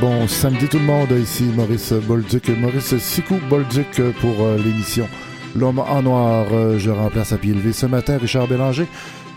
[0.00, 5.08] Bon samedi tout le monde, ici Maurice Bolduc, Maurice Sicou Bolduc pour euh, l'émission
[5.56, 6.46] L'homme en noir.
[6.52, 8.86] Euh, je remplace à pied levé ce matin Richard Bélanger.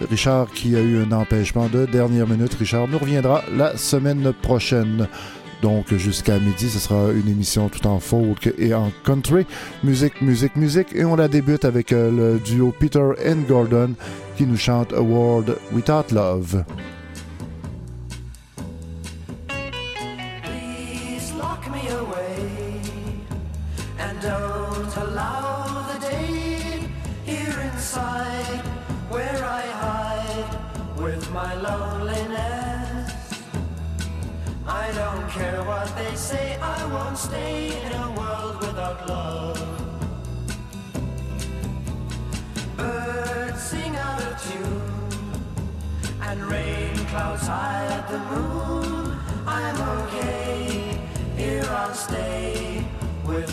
[0.09, 2.53] Richard qui a eu un empêchement de dernière minute.
[2.53, 5.07] Richard nous reviendra la semaine prochaine.
[5.63, 9.47] Donc jusqu'à midi, ce sera une émission tout en folk et en country.
[9.83, 10.93] Musique, musique, musique.
[10.93, 13.93] Et on la débute avec euh, le duo Peter and Gordon
[14.37, 16.63] qui nous chante A World Without Love.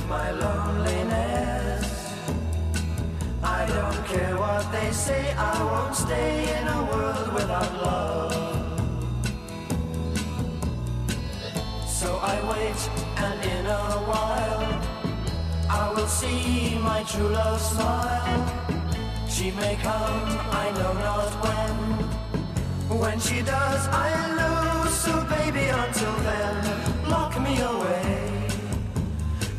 [0.08, 1.84] My loneliness.
[3.42, 8.32] I don't care what they say, I won't stay in a world without love.
[11.86, 12.80] So I wait,
[13.24, 14.64] and in a while,
[15.68, 18.44] I will see my true love smile.
[19.28, 20.28] She may come,
[20.64, 22.98] I know not when.
[22.98, 24.08] When she does, I
[24.40, 24.94] lose.
[24.94, 28.17] So baby, until then, lock me away.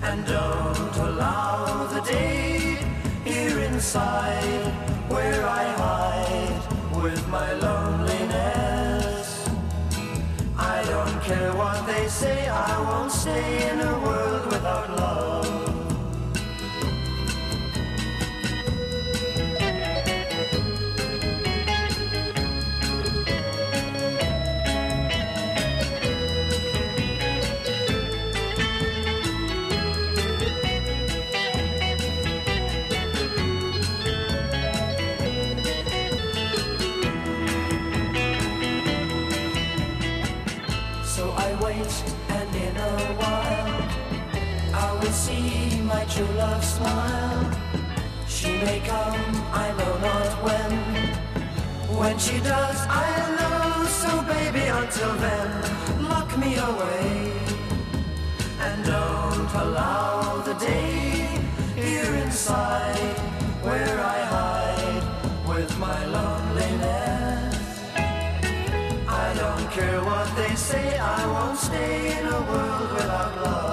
[0.02, 2.78] And don't allow the day
[3.26, 4.72] here inside
[5.10, 9.48] where I hide with my loneliness.
[10.58, 15.29] I don't care what they say, I won't stay in a world without love.
[46.24, 47.52] Love smile.
[48.28, 49.20] She may come,
[49.52, 50.72] I know not when.
[51.98, 53.86] When she does, I'll know.
[53.86, 55.50] So baby, until then,
[56.10, 57.34] lock me away.
[58.60, 61.40] And don't allow the day
[61.76, 63.18] here inside
[63.62, 67.56] where I hide with my loneliness.
[69.08, 73.69] I don't care what they say, I won't stay in a world without love.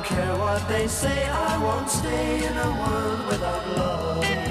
[0.00, 4.49] Don't care what they say, I won't stay in a world without love.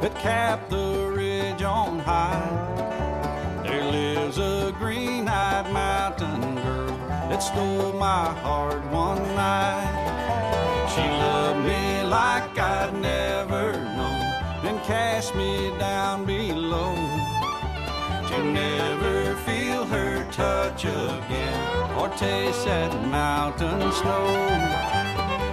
[0.00, 3.62] that capped the ridge on high.
[3.62, 6.96] There lives a green eyed mountain girl
[7.28, 10.88] that stole my heart one night.
[10.94, 14.24] She loved me like I'd never known
[14.64, 16.94] and cast me down below.
[18.28, 24.26] To never feel her touch again or taste that mountain snow.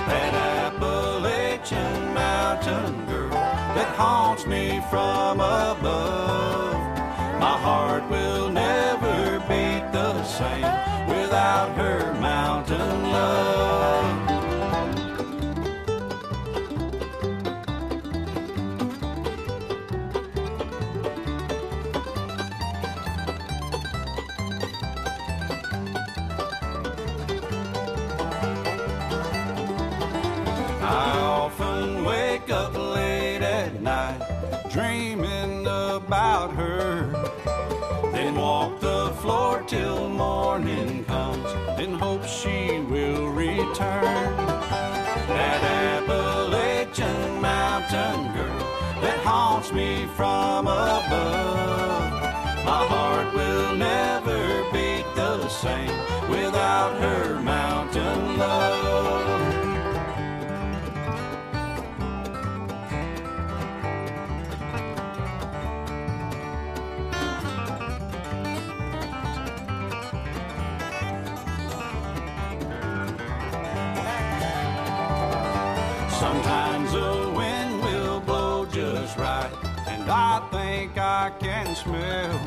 [0.08, 0.34] That
[0.74, 3.47] Appalachian mountain girl
[3.78, 6.74] that haunts me from above.
[7.40, 10.74] My heart will never beat the same
[11.08, 13.87] without her mountain love.
[39.78, 44.36] Till morning comes in hope she will return.
[45.34, 48.64] That Appalachian mountain girl
[49.04, 52.12] that haunts me from above.
[52.70, 54.42] My heart will never
[54.74, 55.98] beat the same
[56.36, 59.27] without her mountain love.
[81.88, 82.40] smell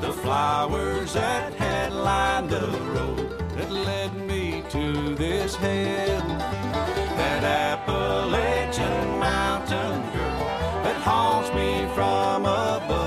[0.00, 6.22] the flowers that had lined the road that led me to this hill,
[7.18, 10.44] That Appalachian mountain girl
[10.84, 13.05] that haunts me from above.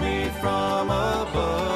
[0.00, 1.73] me from above.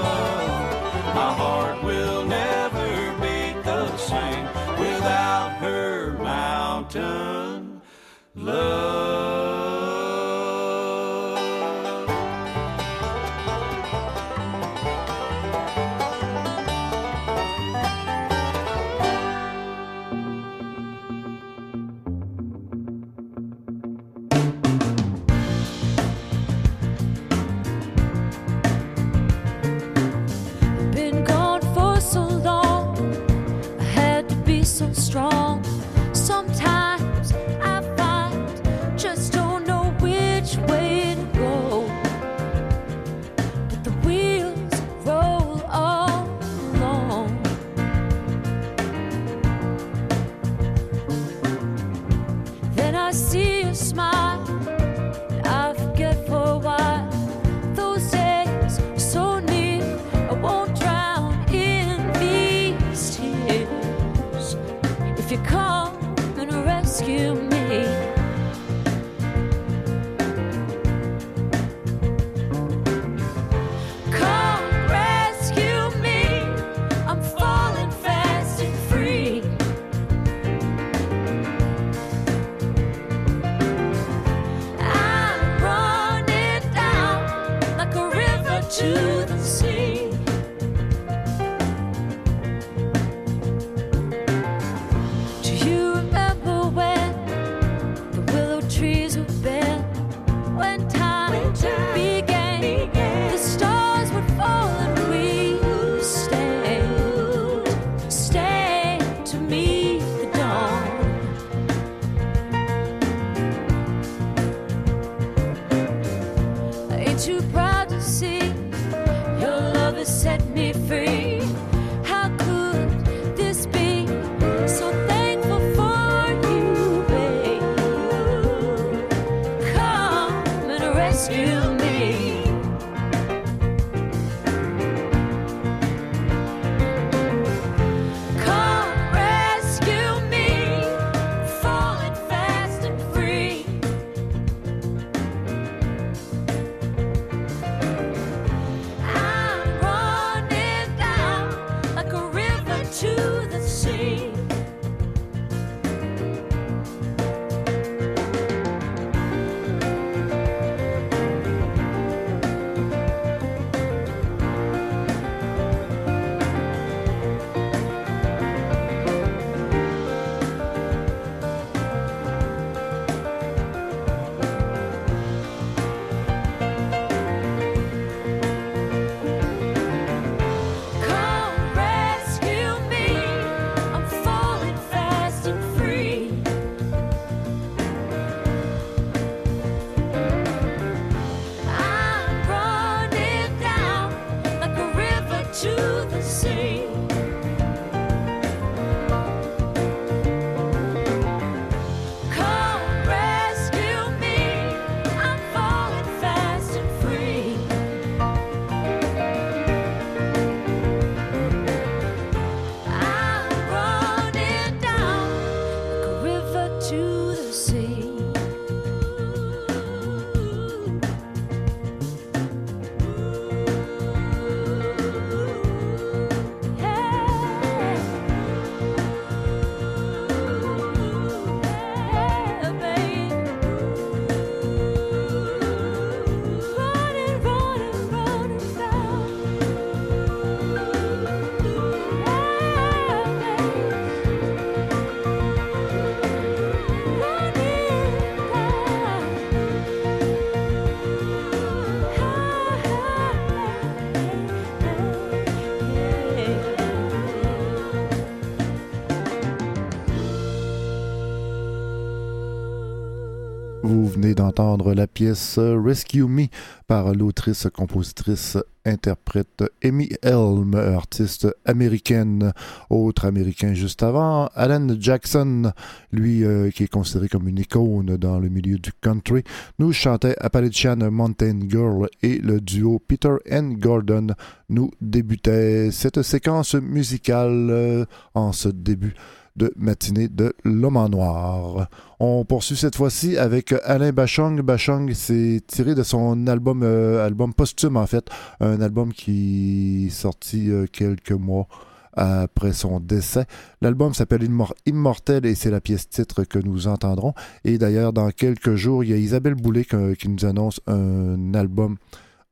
[264.58, 266.46] La pièce Rescue Me
[266.88, 272.52] par l'autrice, compositrice, interprète Amy Helm, artiste américaine.
[272.90, 275.72] Autre américain juste avant, Alan Jackson,
[276.10, 279.44] lui euh, qui est considéré comme une icône dans le milieu du country,
[279.78, 284.28] nous chantait Appalachian Mountain Girl et le duo Peter and Gordon
[284.70, 289.14] nous débutait cette séquence musicale euh, en ce début
[289.58, 291.88] de matinée de l'homme en noir.
[292.20, 294.62] On poursuit cette fois-ci avec Alain Bachong.
[294.62, 298.28] Bachong, c'est tiré de son album, euh, album posthume en fait,
[298.60, 301.68] un album qui est sorti euh, quelques mois
[302.14, 303.44] après son décès.
[303.80, 304.48] L'album s'appelle
[304.86, 307.34] Immortel et c'est la pièce titre que nous entendrons.
[307.64, 309.84] Et d'ailleurs, dans quelques jours, il y a Isabelle Boulay
[310.18, 311.96] qui nous annonce un album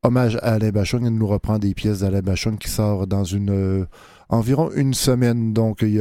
[0.03, 1.05] hommage à Alain Bachung.
[1.05, 3.85] Elle nous reprend des pièces d'Alain Bachung qui sort dans une euh,
[4.29, 5.53] environ une semaine.
[5.53, 5.97] Donc, il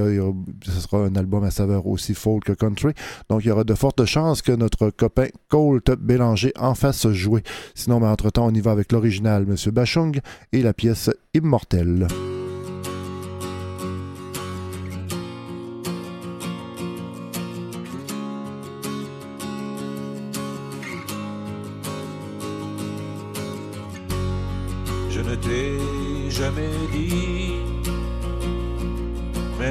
[0.65, 2.93] ce sera un album à saveur aussi folk que country.
[3.29, 7.43] Donc, il y aura de fortes chances que notre copain Colt Bélanger en fasse jouer.
[7.75, 9.73] Sinon, mais entre-temps, on y va avec l'original, M.
[9.73, 10.21] Bachung,
[10.53, 12.07] et la pièce Immortelle.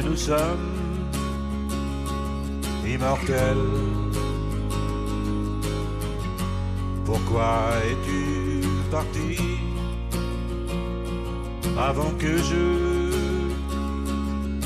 [0.04, 0.74] Nous sommes
[2.86, 3.70] immortels.
[7.06, 9.38] Pourquoi es-tu parti
[11.78, 12.66] avant que je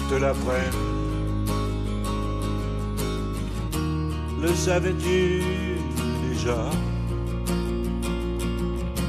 [0.09, 0.83] te l'apprenne?
[4.41, 5.43] Le savais-tu
[6.29, 6.69] déjà?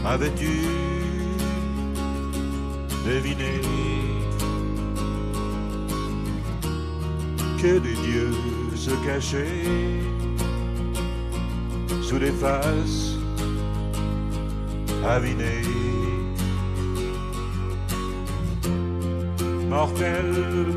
[0.05, 0.67] Avais-tu
[3.07, 4.00] deviné?
[7.63, 8.33] Que des dieux
[8.75, 10.01] se cachaient
[12.03, 13.17] sous des faces
[15.07, 15.69] avinées.
[19.69, 20.29] Mortel,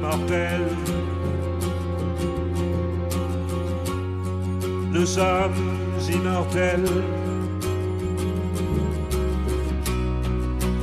[0.02, 0.62] mortel,
[4.92, 5.64] nous sommes
[6.12, 6.92] immortels.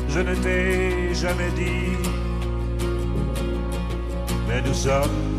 [0.08, 1.92] Je ne t'ai jamais dit,
[4.48, 5.29] mais nous sommes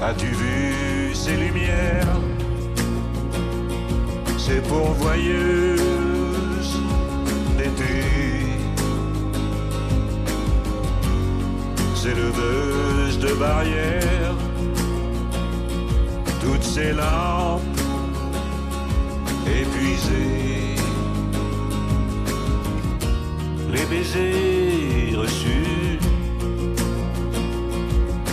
[0.00, 2.20] As-tu vu ces lumières,
[4.38, 5.80] ces pourvoyeuses
[7.56, 8.04] d'été,
[11.94, 14.36] ces leveuses de barrières,
[16.40, 17.62] toutes ces lampes
[19.46, 20.57] épuisées,
[23.72, 24.48] les baisers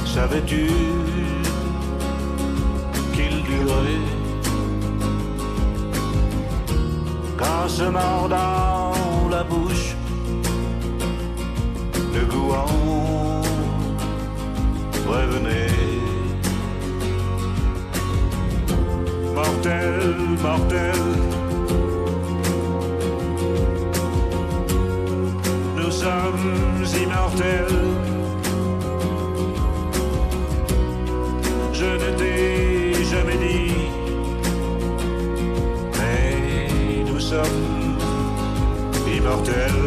[0.06, 0.70] Savais-tu
[3.14, 4.06] qu'il durait?
[7.38, 9.96] Quand se mord dans la bouche
[12.16, 13.42] le gouan
[15.06, 15.68] revenait.
[19.36, 21.35] Mortel, mortel
[26.06, 28.16] sommes immortels
[31.74, 33.74] je ne t'ai jamais dit.
[35.98, 37.98] Mais nous sommes
[39.18, 39.84] immortels.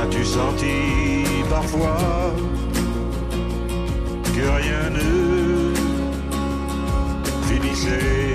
[0.00, 0.76] As-tu senti
[1.48, 1.98] parfois
[4.34, 5.10] que rien ne
[7.48, 8.25] finissait?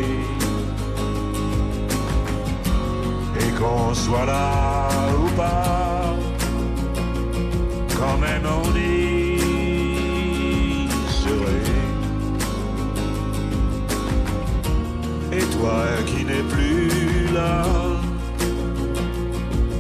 [3.61, 4.89] Qu'on soit là
[5.23, 6.15] ou pas,
[7.97, 8.91] quand même on dit
[15.61, 17.63] toi qui n'es plus là,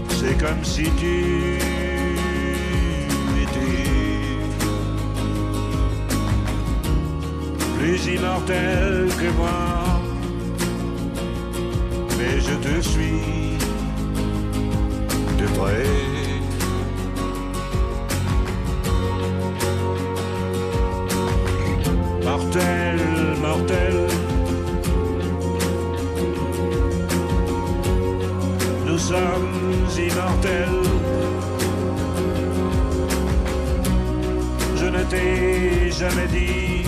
[0.09, 1.57] c'est comme si tu
[3.43, 3.83] étais
[7.77, 10.01] plus immortel que moi,
[12.17, 13.60] mais je te suis
[22.23, 22.99] Mortel,
[23.41, 24.31] mortel.
[29.11, 30.87] sommes immortels.
[34.75, 36.80] Je ne t'ai jamais dit,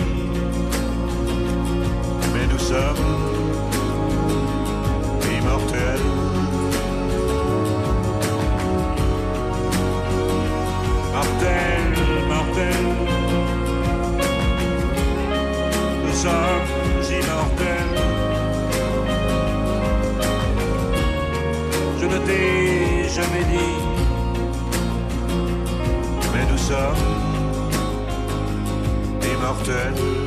[29.66, 30.23] immortels.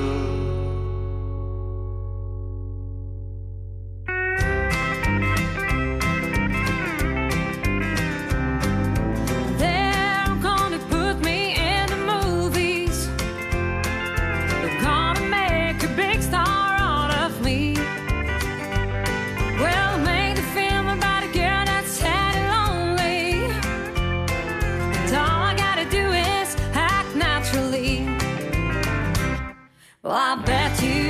[30.06, 31.05] Well, I bet you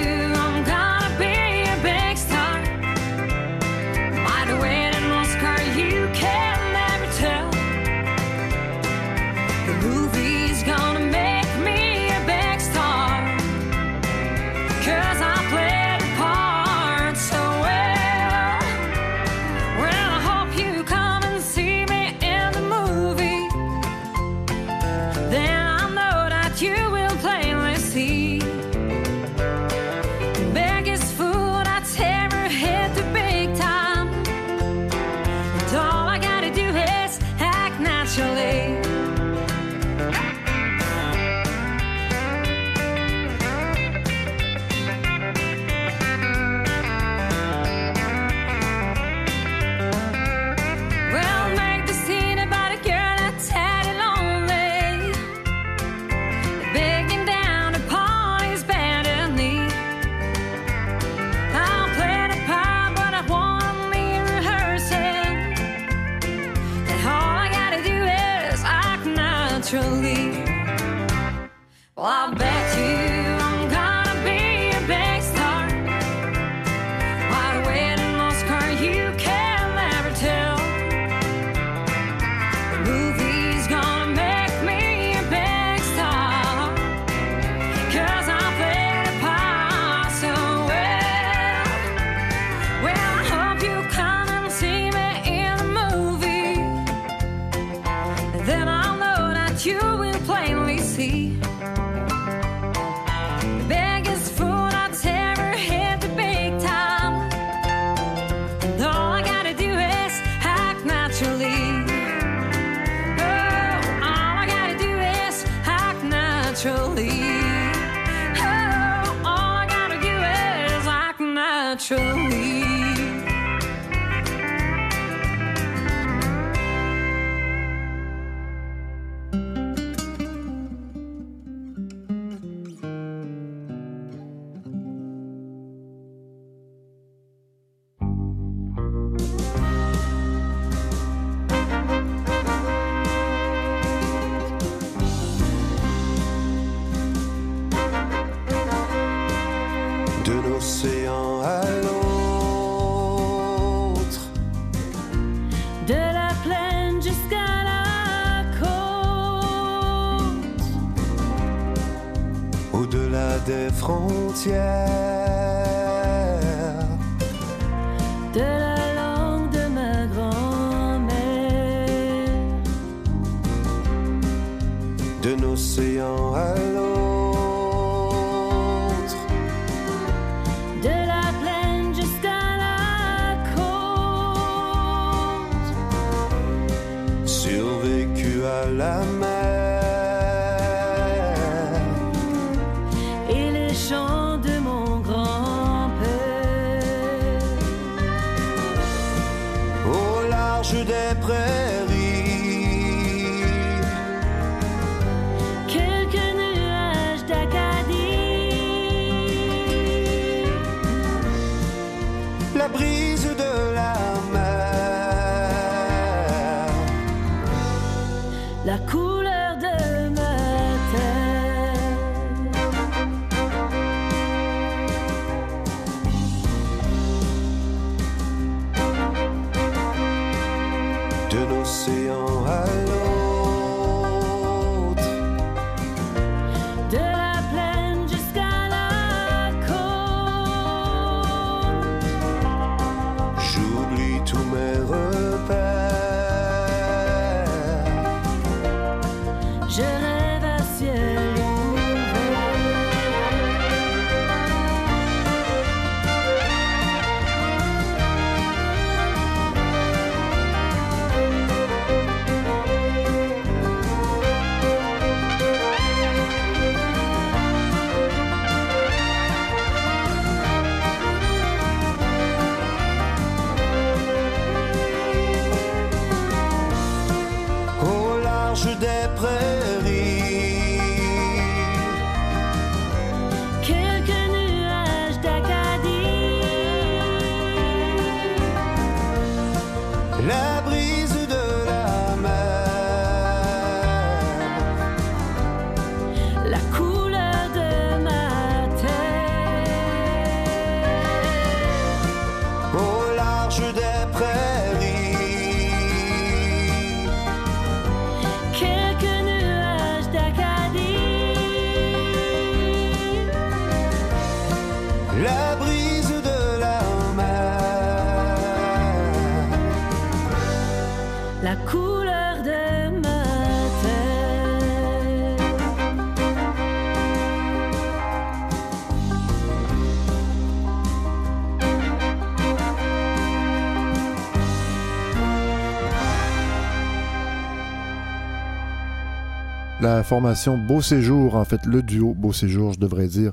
[339.86, 343.30] La formation Beau Séjour, en fait, le duo Beau Séjour, je devrais dire,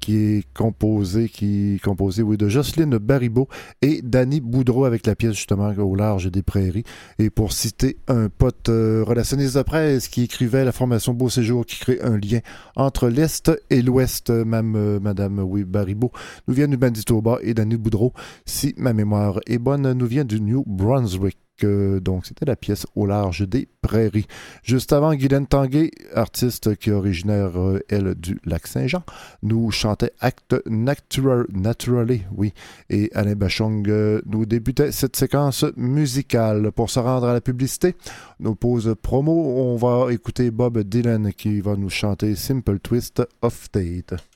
[0.00, 3.46] qui est composé, qui est composé, oui, de Jocelyne Baribeau
[3.82, 6.82] et Danny Boudreau avec la pièce, justement, au large des prairies.
[7.20, 11.64] Et pour citer un pote euh, relationniste de presse qui écrivait la formation Beau Séjour,
[11.64, 12.40] qui crée un lien
[12.74, 16.10] entre l'Est et l'Ouest, même euh, Madame, oui, Baribeau,
[16.48, 18.12] nous vient du Manitoba et Danny Boudreau,
[18.44, 21.38] si ma mémoire est bonne, nous vient du New Brunswick.
[21.60, 24.26] Donc, c'était la pièce au large des prairies.
[24.62, 29.02] Juste avant, Guylaine Tanguay, artiste qui est originaire, euh, elle, du Lac-Saint-Jean,
[29.42, 32.52] nous chantait Act Natural, Naturally, oui.
[32.90, 36.72] Et Alain Bachong euh, nous débutait cette séquence musicale.
[36.72, 37.94] Pour se rendre à la publicité,
[38.40, 43.68] nos pauses promo, on va écouter Bob Dylan qui va nous chanter Simple Twist of
[43.72, 44.31] Fate.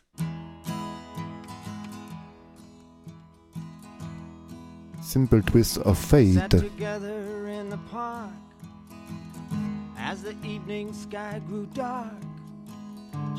[5.07, 6.51] Simple Twist of Fate.
[6.51, 8.33] together in the park
[9.97, 12.11] as the evening sky grew dark.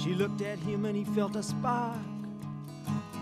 [0.02, 2.00] She looked at him and he felt a spark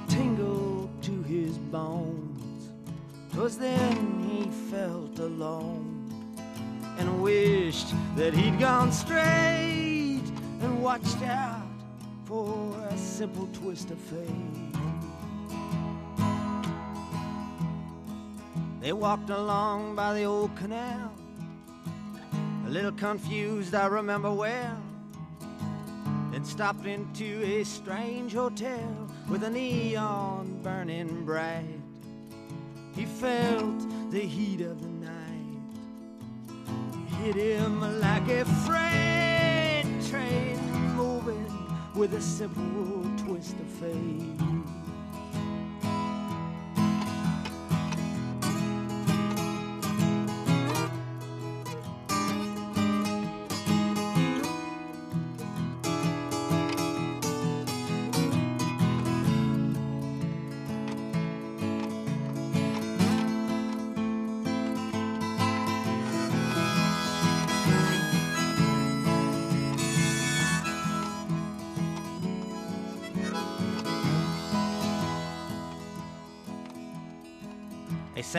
[0.08, 2.70] tingle to his bones.
[3.34, 6.06] 'Twas then he felt alone
[7.00, 10.30] and wished that he'd gone straight
[10.62, 11.66] and watched out
[12.26, 14.65] for a simple twist of fate.
[18.86, 21.12] They walked along by the old canal,
[22.68, 24.78] a little confused, I remember well.
[26.32, 31.80] Then stopped into a strange hotel with a neon burning bright.
[32.94, 35.66] He felt the heat of the night.
[37.24, 40.60] Hit him like a freight train
[40.96, 41.52] moving
[41.96, 44.85] with a simple twist of fate.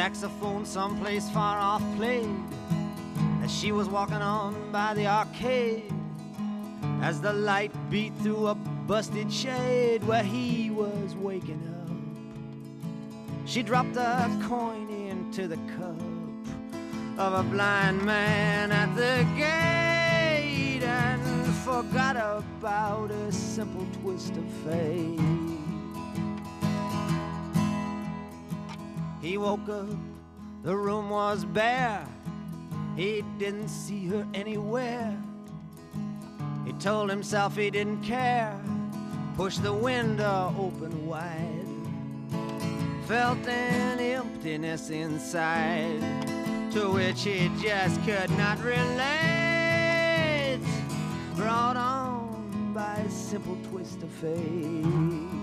[0.06, 2.30] Saxophone someplace far off played
[3.42, 5.92] as she was walking on by the arcade.
[7.02, 13.96] As the light beat through a busted shade where he was waking up, she dropped
[13.96, 16.00] a coin into the cup
[17.18, 25.55] of a blind man at the gate and forgot about a simple twist of fate.
[29.26, 29.88] He woke up,
[30.62, 32.06] the room was bare.
[32.94, 35.20] He didn't see her anywhere.
[36.64, 38.56] He told himself he didn't care.
[39.36, 41.66] Pushed the window open wide.
[43.08, 46.00] Felt an emptiness inside
[46.70, 49.00] to which he just could not relate.
[51.34, 55.35] Brought on by a simple twist of fate.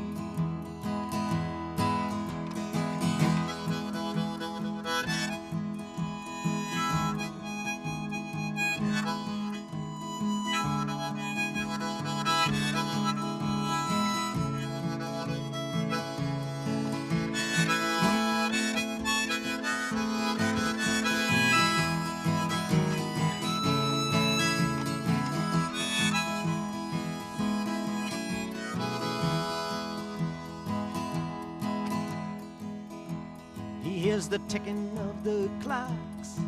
[34.34, 36.40] The ticking of the clocks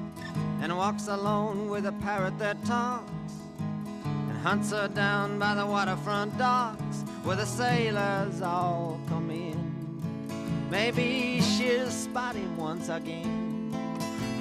[0.59, 3.33] and walks alone with a parrot that talks
[4.01, 9.55] and hunts her down by the waterfront docks where the sailors all come in.
[10.71, 13.71] Maybe she'll spot him once again.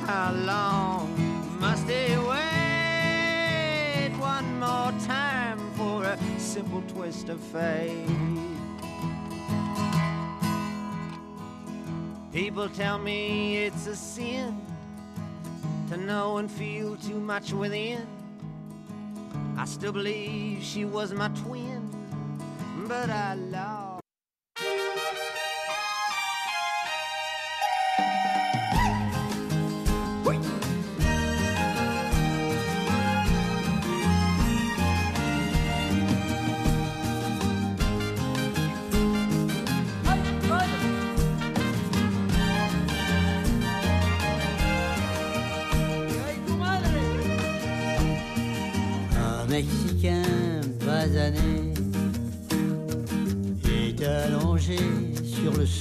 [0.07, 1.14] How long
[1.61, 4.11] must he wait?
[4.18, 8.53] One more time for a simple twist of fate.
[12.34, 14.60] People tell me it's a sin
[15.88, 18.04] to know and feel too much within.
[19.56, 21.88] I still believe she was my twin,
[22.88, 23.93] but I lost.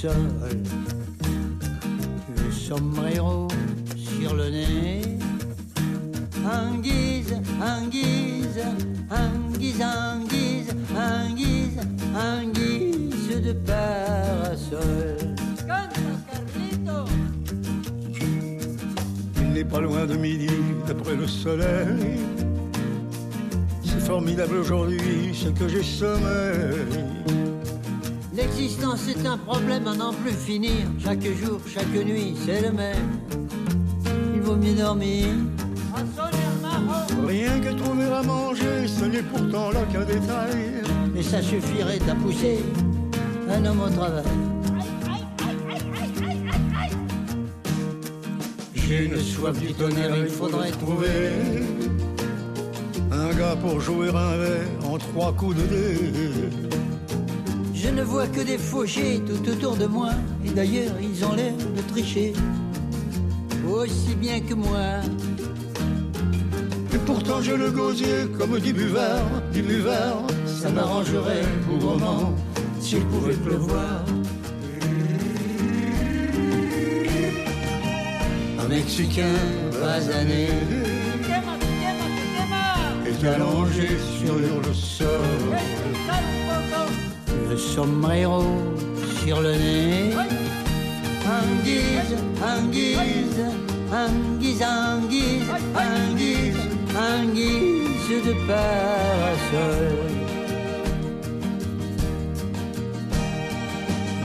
[0.04, 0.12] Sur
[2.36, 3.48] le sombrero
[3.96, 5.00] sur le nez.
[6.44, 8.60] Anguise, anguise,
[9.10, 11.80] anguise, anguise, anguise,
[12.14, 15.16] anguise de parasol.
[19.40, 20.50] Il n'est pas loin de midi,
[20.86, 22.20] d'après le soleil.
[23.82, 27.23] C'est formidable aujourd'hui, ce que j'ai sommeil.
[28.94, 30.86] L'existence est un problème à n'en plus finir.
[31.02, 33.18] Chaque jour, chaque nuit, c'est le même.
[34.34, 35.26] Il vaut mieux dormir.
[37.26, 40.82] Rien que trouver à manger, ce n'est pourtant là qu'un détail.
[41.12, 42.60] Mais ça suffirait à pousser
[43.50, 44.24] un homme au travail.
[48.76, 51.32] J'ai une soif du tonnerre, il faudrait trouver
[53.10, 56.73] un gars pour jouer un verre en trois coups de dé.
[57.84, 60.08] Je ne vois que des fauchés tout autour de moi.
[60.42, 62.32] Et d'ailleurs, ils ont l'air de tricher.
[63.70, 65.02] Aussi bien que moi.
[66.94, 70.22] Et pourtant j'ai le gosier comme dit buvard, dit buvard.
[70.46, 72.34] Ça m'arrangerait moment
[72.80, 74.02] s'il pouvait pleuvoir.
[78.60, 79.36] Un Mexicain
[79.78, 80.48] basané
[83.06, 85.54] est allongé sur le sol.
[87.48, 88.42] Le sombrero
[89.24, 90.10] sur le nez.
[91.26, 92.98] Anguise, anguise,
[93.92, 96.56] anguise, anguise, anguise,
[96.96, 100.14] anguise de parasol.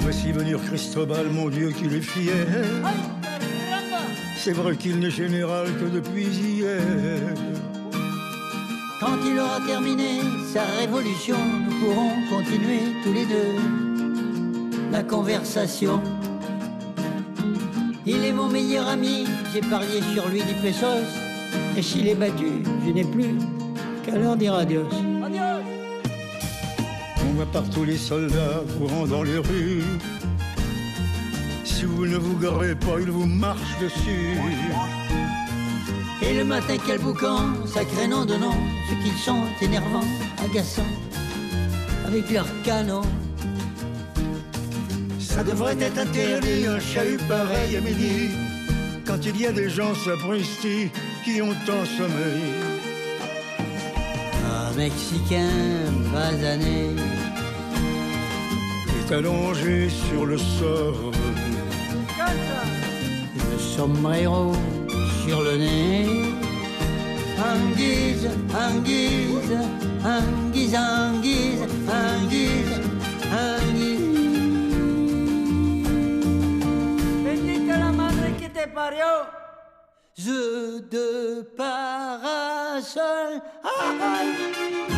[0.02, 2.48] Voici venir Cristobal, mon Dieu, qu'il est fier.
[4.38, 6.80] C'est vrai qu'il n'est général que depuis hier.
[9.00, 10.20] Quand il aura terminé
[10.54, 13.80] sa révolution, nous pourrons continuer tous les deux
[14.92, 16.02] la conversation.
[18.06, 21.06] Il est mon meilleur ami, j'ai parié sur lui du pesos.
[21.78, 23.36] Et s'il est battu, je n'ai plus
[24.04, 24.90] qu'à leur dire adios.
[27.22, 29.84] On voit partout les soldats courant dans les rues.
[31.64, 34.36] Si vous ne vous garez pas, ils vous marchent dessus.
[36.22, 38.54] Et le matin, quel boucan, sacré nom de nom,
[38.90, 40.04] ceux qu'ils sont énervants,
[40.44, 40.94] agaçants,
[42.06, 43.10] avec leurs canons.
[45.20, 48.32] Ça devrait être interdit, un chahut pareil à midi,
[49.06, 50.90] quand il y a des gens sapristi
[51.24, 52.54] qui ont tant sommeil.
[54.46, 55.48] Un Mexicain
[56.14, 56.90] basané
[59.00, 60.96] est allongé sur le sol.
[63.52, 64.54] Le sombrero
[65.30, 66.34] sur le nez.
[67.54, 68.28] Anguise,
[68.68, 69.58] anguise,
[70.04, 71.64] anguise, anguise,
[72.04, 72.76] anguise,
[73.32, 74.08] anguise.
[77.24, 79.12] Bendita la madre que te parió.
[80.16, 83.42] Je de parasol.
[83.64, 84.89] Ah, ah.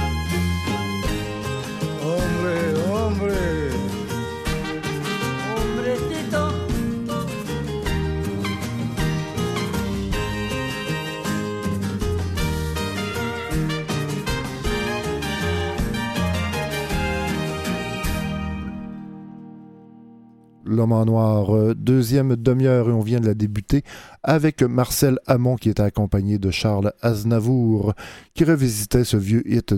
[20.71, 23.83] L'homme en noir, euh, deuxième demi-heure et on vient de la débuter
[24.23, 27.93] avec Marcel Hamon qui était accompagné de Charles Aznavour
[28.33, 29.73] qui revisitait ce vieux hit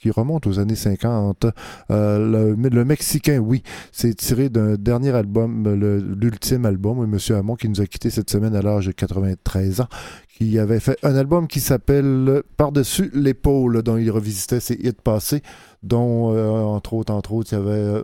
[0.00, 1.46] qui remonte aux années 50.
[1.90, 5.68] Euh, le, Mexicain, oui, c'est tiré d'un dernier album,
[6.20, 9.80] l'ultime album, oui, Monsieur Hamon qui nous a quitté cette semaine à l'âge de 93
[9.80, 9.88] ans
[10.36, 15.42] qui avait fait un album qui s'appelle Par-dessus l'épaule, dont il revisitait ses hits passés,
[15.82, 18.02] dont, euh, entre autres, entre autres, il y avait...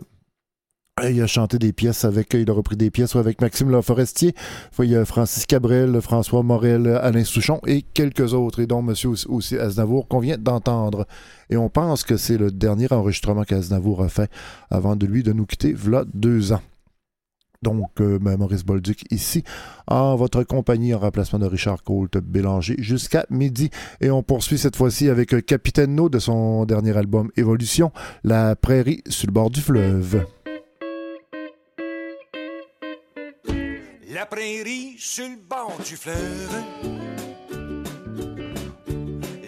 [1.09, 4.33] il a chanté des pièces avec, il a repris des pièces avec Maxime Laforestier,
[4.79, 9.11] il y a Francis Cabrel, François Morel, Alain Souchon et quelques autres, et dont Monsieur
[9.27, 11.05] aussi Aznavour qu'on vient d'entendre.
[11.49, 14.29] Et on pense que c'est le dernier enregistrement qu'Aznavour a fait
[14.69, 16.61] avant de lui de nous quitter, voilà deux ans.
[17.61, 19.43] Donc, euh, ben, Maurice Bolduc ici,
[19.87, 23.69] en votre compagnie, en remplacement de Richard Colt Bélanger, jusqu'à midi.
[24.01, 27.93] Et on poursuit cette fois-ci avec Capitaine No de son dernier album Évolution,
[28.25, 30.25] La prairie sur le bord du fleuve.
[34.13, 36.63] La prairie sur le bord du fleuve.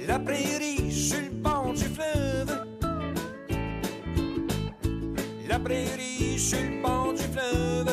[0.07, 2.65] La prairie sur le bord du fleuve.
[5.47, 7.89] La prairie sur le bord du fleuve.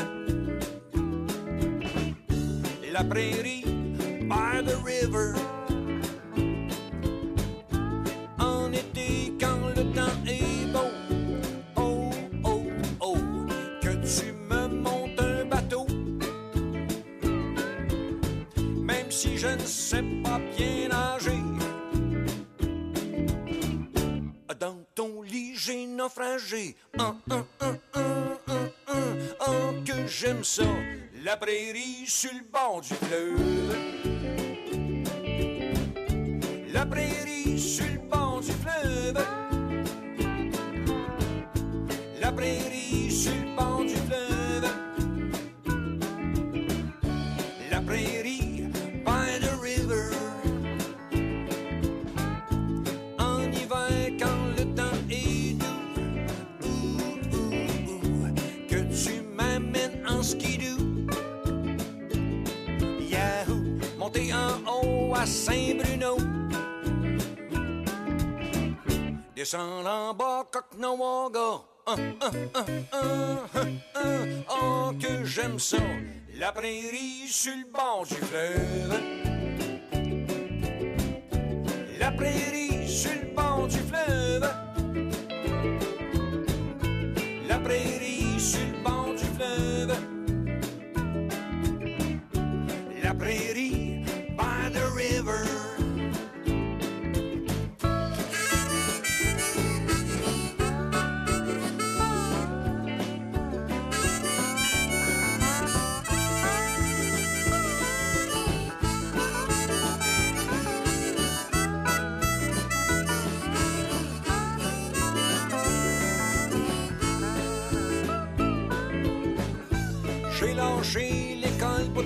[2.90, 3.64] La prairie
[4.22, 5.34] by the river.
[19.22, 21.38] Si je ne sais pas bien nager.
[24.58, 26.76] Dans ton lit, j'ai naufragé.
[26.98, 27.78] Un, un, un,
[29.46, 30.64] un, que j'aime ça.
[31.24, 33.76] La prairie sur le bord du fleuve.
[36.72, 39.24] La prairie sur le bord du fleuve.
[42.20, 42.71] La prairie
[65.26, 66.16] Saint-Bruno.
[69.36, 71.62] Descendre en bas, Cocknowaga.
[71.86, 72.30] Ah, ah,
[72.92, 73.62] ah,
[73.94, 74.10] ah,
[74.50, 75.78] oh, que j'aime ça.
[76.34, 79.00] La prairie sur le bord du fleuve.
[81.98, 84.48] La prairie sur le bord du fleuve.
[87.48, 88.01] La prairie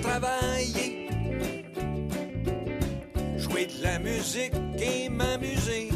[0.01, 1.09] travailler.
[3.37, 5.89] Jouer de la musique et m'amuser.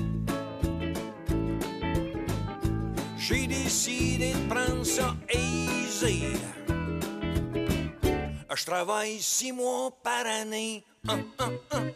[3.17, 6.33] J'ai décidé de prendre ça easy.
[8.53, 10.83] Je travaille six mois par année.
[11.07, 11.91] Un, un,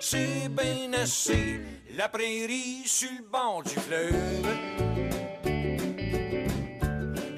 [0.00, 1.60] C'est bien assez.
[1.96, 4.14] La prairie sur le bord du fleuve.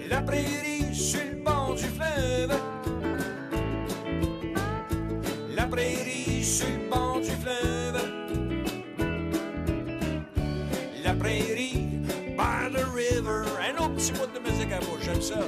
[0.08, 2.77] La prairie sur le bord du fleuve.
[5.78, 7.98] Prairie sur le bord du fleuve.
[11.04, 12.00] La prairie
[12.36, 13.44] by the river.
[13.62, 15.38] Un autre petit bout de musique à vous, j'aime ça.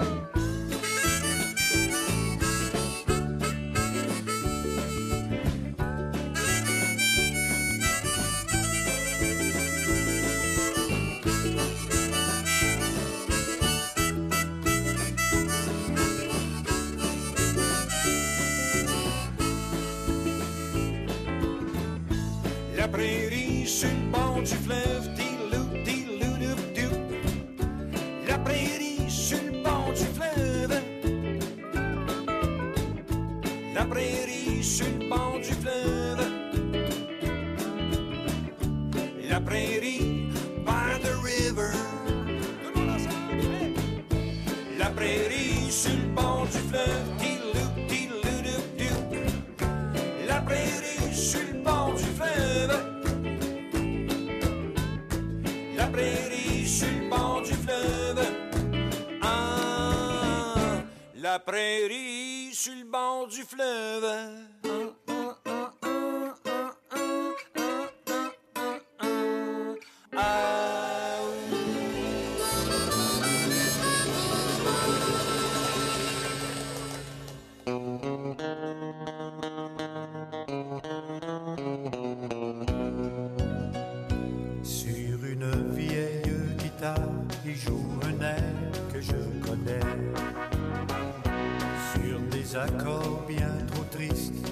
[24.42, 26.90] Du fleuve, dilou, dilou, dou, dou.
[28.26, 30.80] La prairie sur le bord du fleuve.
[33.74, 36.20] La prairie sur le bord du fleuve.
[39.28, 40.30] La prairie
[40.64, 41.72] by the river.
[44.78, 47.19] La prairie sur le bord du fleuve,
[61.20, 64.49] la prairie sur le bord du fleuve.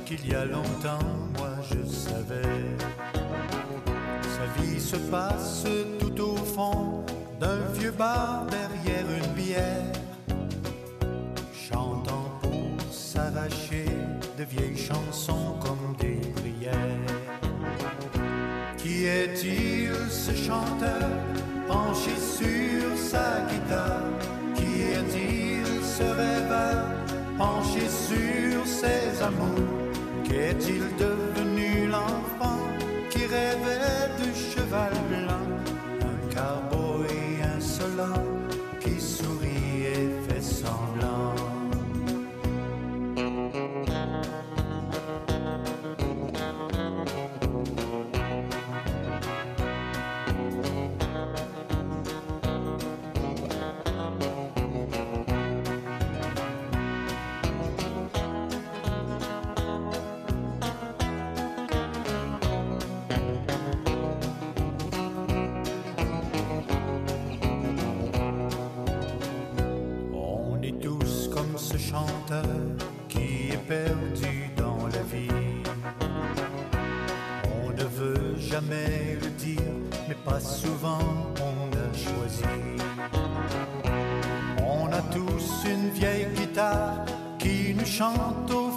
[0.09, 1.07] Qu'il y a longtemps,
[1.37, 2.59] moi je savais.
[4.23, 5.67] Sa vie se passe
[5.99, 7.05] tout au fond
[7.39, 9.93] d'un vieux bar derrière une bière.
[11.53, 13.85] Chantant pour s'arracher
[14.39, 17.13] de vieilles chansons comme des prières.
[18.79, 21.11] Qui est-il ce chanteur
[21.67, 24.09] penché sur sa guitare?
[24.55, 26.87] Qui est-il ce rêveur
[27.37, 29.78] penché sur ses amours?
[30.29, 32.61] Qu'est-il devenu l'enfant
[33.09, 35.48] qui rêvait de cheval blanc
[73.09, 75.63] qui est perdu dans la vie.
[77.63, 79.73] On ne veut jamais le dire,
[80.09, 80.99] mais pas souvent
[81.41, 82.45] on a choisi.
[84.63, 87.05] On a tous une vieille guitare
[87.39, 88.68] qui nous chante au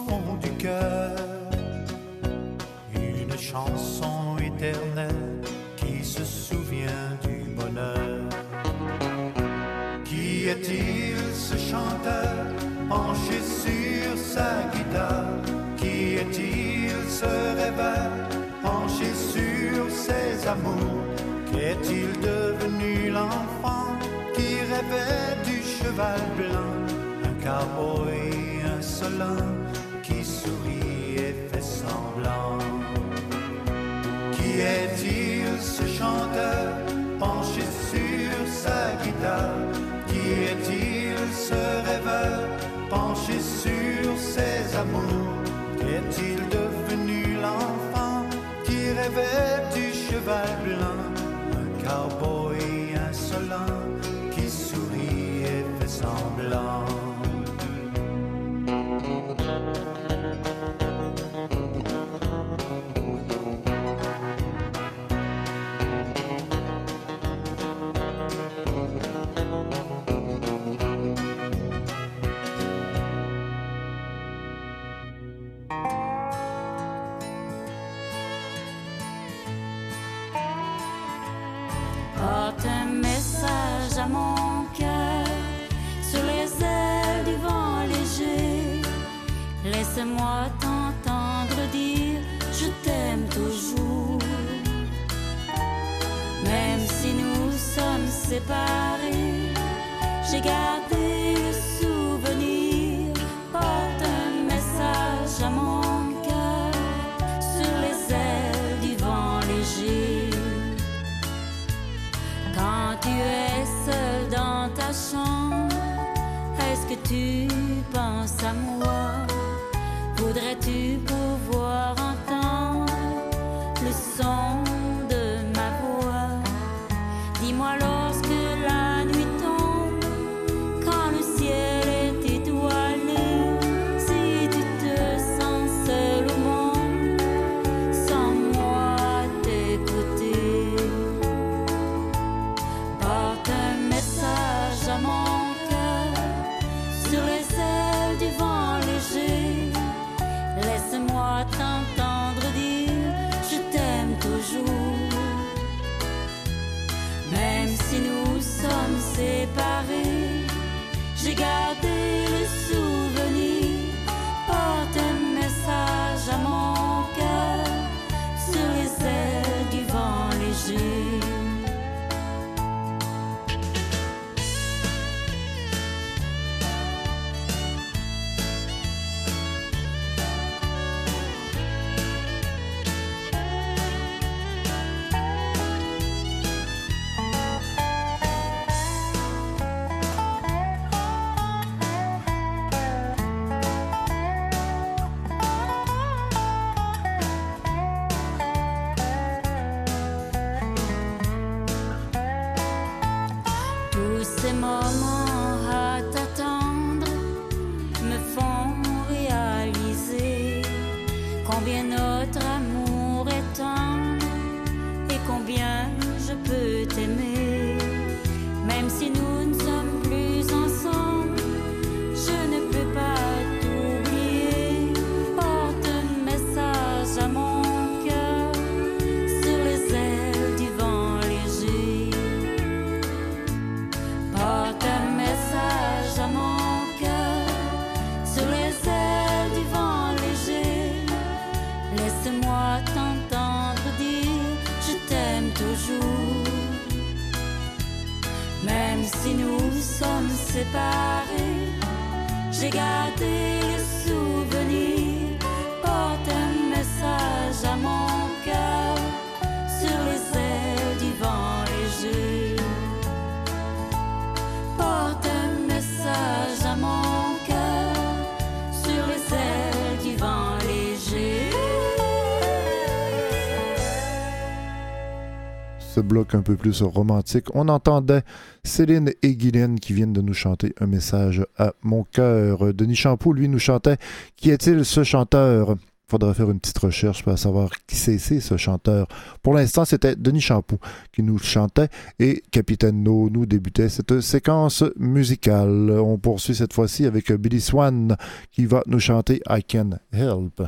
[276.11, 278.23] bloc un peu plus romantique, on entendait
[278.65, 282.73] Céline et Guylaine qui viennent de nous chanter un message à mon cœur.
[282.73, 283.95] Denis Champoux, lui, nous chantait
[284.35, 285.77] Qui est-il ce chanteur
[286.09, 289.07] faudrait faire une petite recherche pour savoir qui c'est ce chanteur.
[289.41, 290.79] Pour l'instant, c'était Denis Champoux
[291.13, 291.87] qui nous chantait
[292.19, 295.91] et Capitaine No nous débutait cette séquence musicale.
[295.91, 298.17] On poursuit cette fois-ci avec Billy Swan
[298.51, 300.61] qui va nous chanter I Can Help.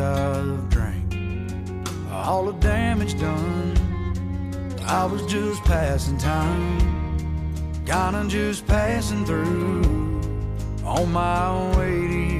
[0.00, 1.14] I've drank,
[2.10, 3.76] all the damage done.
[4.86, 6.78] I was just passing time,
[7.86, 10.20] kinda just passing through
[10.84, 12.39] on my way to you.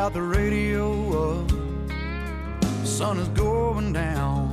[0.00, 1.48] Got the radio up,
[2.60, 4.48] the sun is going down.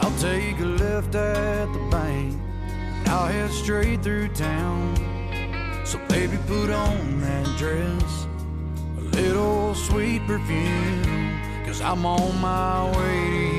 [0.00, 2.36] I'll take a left at the bank,
[2.68, 4.94] and I'll head straight through town.
[5.84, 8.05] So baby, put on that dress
[11.66, 13.55] cause I'm on my way to you.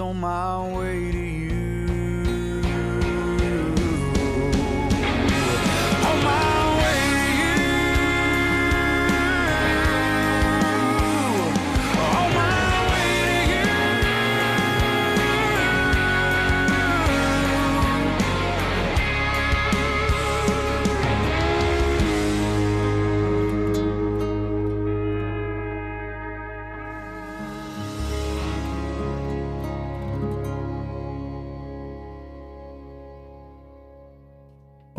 [0.00, 0.53] On my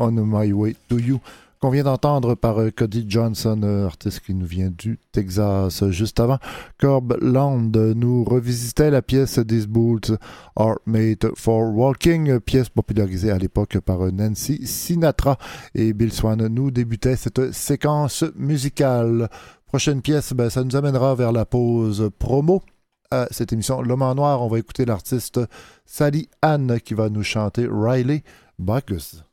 [0.06, 1.20] On My Way to You,
[1.60, 5.84] qu'on vient d'entendre par euh, Cody Johnson, euh, artiste qui nous vient du Texas.
[5.90, 6.38] Juste avant,
[6.78, 10.12] Corb Land nous revisitait la pièce These Boots
[10.56, 15.38] Are Made for Walking, pièce popularisée à l'époque par euh, Nancy Sinatra.
[15.74, 19.28] Et Bill Swan nous débutait cette séquence musicale.
[19.66, 22.62] Prochaine pièce, ben, ça nous amènera vers la pause promo
[23.10, 24.44] à cette émission L'Homme en Noir.
[24.44, 25.40] On va écouter l'artiste
[25.86, 28.24] Sally Ann qui va nous chanter Riley
[28.60, 29.24] Bacchus.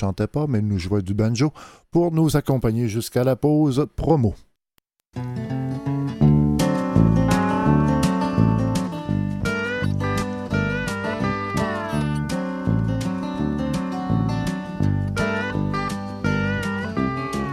[0.00, 1.52] Chantait pas, mais nous jouait du banjo
[1.90, 4.34] pour nous accompagner jusqu'à la pause promo.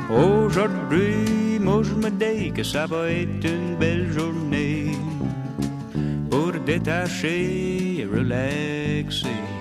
[0.10, 4.92] Aujourd'hui, moi je me dis que ça va être une belle journée
[6.32, 9.57] pour détacher et relaxer.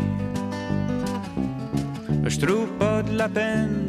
[2.29, 3.89] Je trouve pas de la peine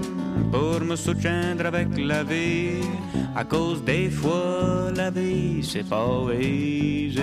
[0.52, 2.82] pour me soutiendre avec la vie,
[3.36, 7.18] à cause des fois la vie c'est pas easy.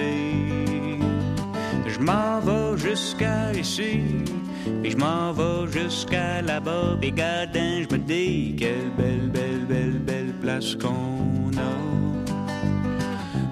[1.86, 4.00] Je m'en vais jusqu'à ici,
[4.82, 9.98] puis je m'en vais jusqu'à là-bas, puis gardin, je me dis quelle belle, belle, belle,
[10.00, 11.74] belle place qu'on a.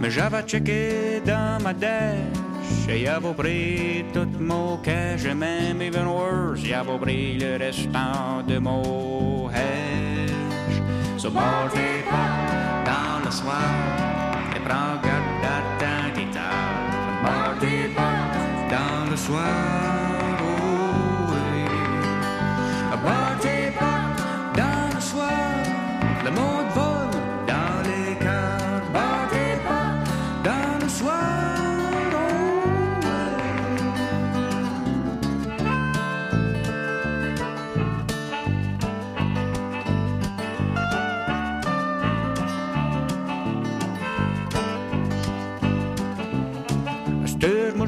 [0.01, 2.42] Mais j'avais checké dans ma dash,
[2.89, 8.59] et y'avais pris tout mon cash, et même even worse, y'avais pris le restant de
[8.59, 10.77] mon hash.
[11.19, 13.63] So partez pas dans le soir,
[14.57, 17.23] et prends garde à ta guitare.
[17.23, 18.31] Partez pas
[18.71, 19.92] dans le soir,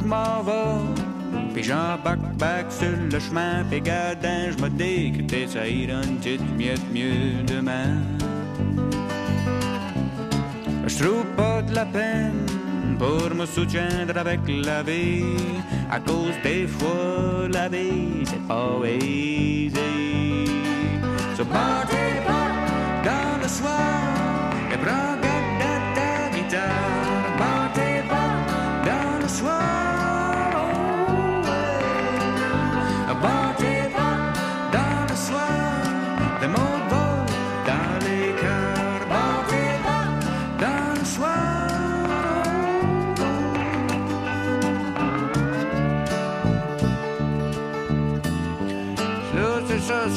[0.05, 1.03] je m'en vais,
[1.55, 6.03] puis j'embarque back sur le chemin, puis gardin, je me dis que t'es ça ira
[6.03, 7.97] une petite miette mieux demain.
[10.87, 12.47] Je trouve pas de la peine
[12.99, 15.25] pour me soutiendre avec la vie,
[15.91, 20.47] à cause des fois la vie c'est pas easy.
[21.37, 22.51] So partez pas
[23.09, 26.94] dans le soir et prends garde à ta guitare.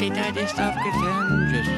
[0.09, 1.71] So, so, c'est un des stuff que t'aimes, juste,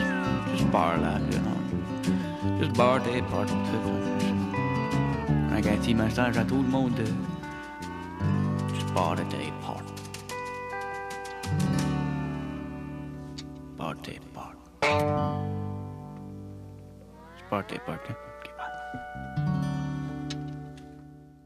[0.51, 2.59] juste bar là, you know.
[2.59, 3.53] Juste bar des portes.
[5.51, 6.93] Un petit message à tout le monde.
[6.95, 7.05] de-
[8.73, 9.93] Juste bar des portes.
[13.77, 14.57] Bar des portes.
[17.37, 18.28] Juste bar des portes.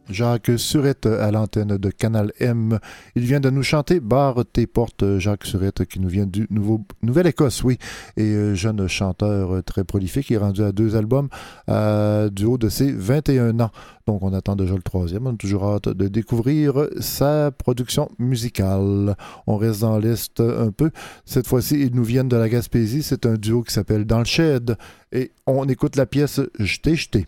[0.09, 2.79] Jacques Surette à l'antenne de Canal M.
[3.15, 6.85] Il vient de nous chanter Barre tes portes, Jacques Surette, qui nous vient du nouveau,
[7.01, 7.77] Nouvelle-Écosse, oui,
[8.17, 10.29] et euh, jeune chanteur euh, très prolifique.
[10.29, 11.29] Il est rendu à deux albums
[11.67, 13.71] du haut de ses 21 ans.
[14.05, 15.27] Donc, on attend déjà le troisième.
[15.27, 19.15] On a toujours hâte de découvrir sa production musicale.
[19.47, 20.91] On reste dans l'Est un peu.
[21.25, 23.03] Cette fois-ci, ils nous viennent de la Gaspésie.
[23.03, 24.75] C'est un duo qui s'appelle Dans le Shed.
[25.11, 27.27] Et on écoute la pièce Jeté, jeté.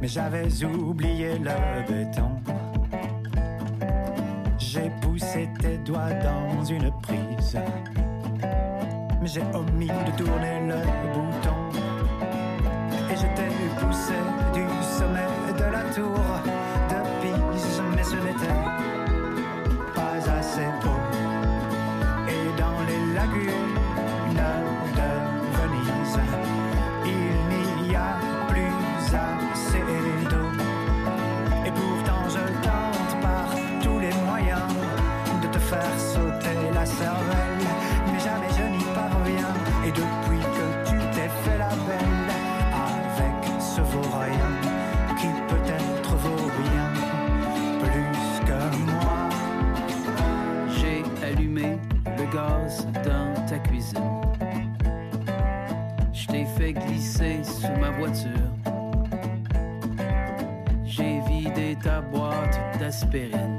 [0.00, 2.30] Mais j'avais oublié le béton.
[4.58, 7.58] J'ai poussé tes doigts dans une prise.
[9.20, 10.76] Mais j'ai omis de tourner le
[11.12, 11.58] bouton.
[13.10, 14.14] Et je t'ai poussé
[14.54, 16.57] du sommet de la tour
[60.84, 63.57] J'ai vidé ta boîte d'aspirine.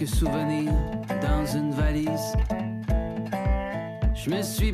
[0.00, 0.72] Quelques souvenirs
[1.20, 2.34] dans une valise.
[4.14, 4.72] Je me suis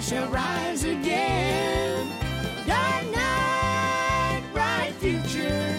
[0.00, 2.08] Shall rise again.
[2.66, 5.76] Dark night, bright future.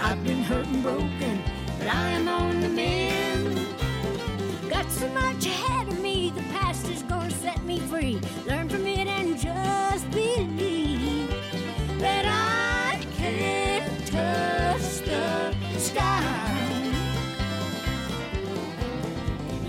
[0.00, 1.42] I've been hurt and broken,
[1.78, 3.58] but I am on the mend.
[4.70, 8.20] Got so much ahead of me, the past is gonna set me free.
[8.46, 11.30] Learn from it and just believe
[11.98, 16.22] that I can touch the sky.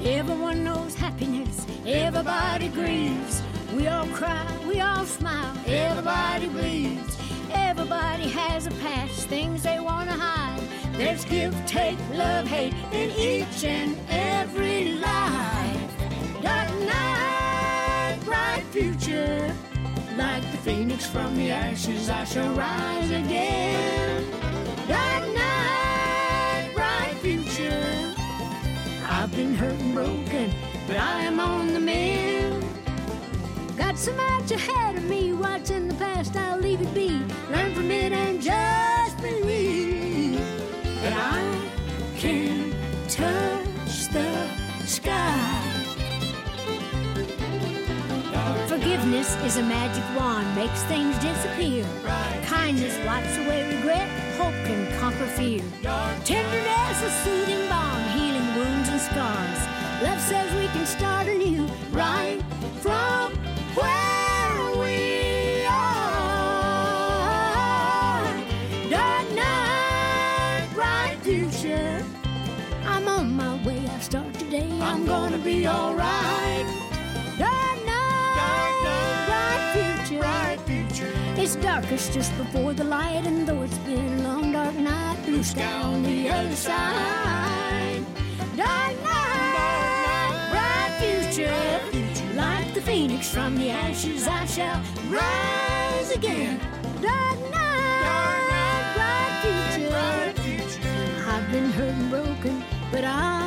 [0.03, 3.16] Everyone knows happiness, everybody grieves.
[3.87, 7.17] We all cry, we all smile, everybody bleeds.
[7.53, 10.61] Everybody has a past, things they wanna hide.
[10.97, 15.91] There's give, take, love, hate in each and every life.
[16.41, 19.55] Dark night, bright future.
[20.17, 24.29] Like the phoenix from the ashes, I shall rise again.
[24.85, 28.13] Dark night, bright future.
[29.09, 30.53] I've been hurt and broken,
[30.87, 32.56] but I am on the mend.
[33.77, 37.09] Got so much ahead of me, what's in the past, I'll leave it be.
[37.51, 40.39] Learn from it and just believe
[41.01, 42.73] that I can
[43.07, 44.47] touch the
[44.85, 45.61] sky.
[48.67, 51.85] Forgiveness is a magic wand, makes things disappear.
[52.45, 55.61] Kindness wipes away regret, hope can conquer fear.
[56.25, 59.59] Tenderness a soothing balm, healing wounds and scars.
[60.01, 62.41] Love says we can start anew, right
[62.81, 63.36] from
[81.47, 85.41] It's darkest just before the light, and though it's been a long, dark night, blue
[85.41, 88.03] sky on the other side.
[88.57, 92.35] Dark night, bright future.
[92.35, 96.59] Like the phoenix from the ashes, I shall rise again.
[97.01, 101.29] Dark night, bright future.
[101.29, 102.61] I've been hurt and broken,
[102.91, 103.46] but I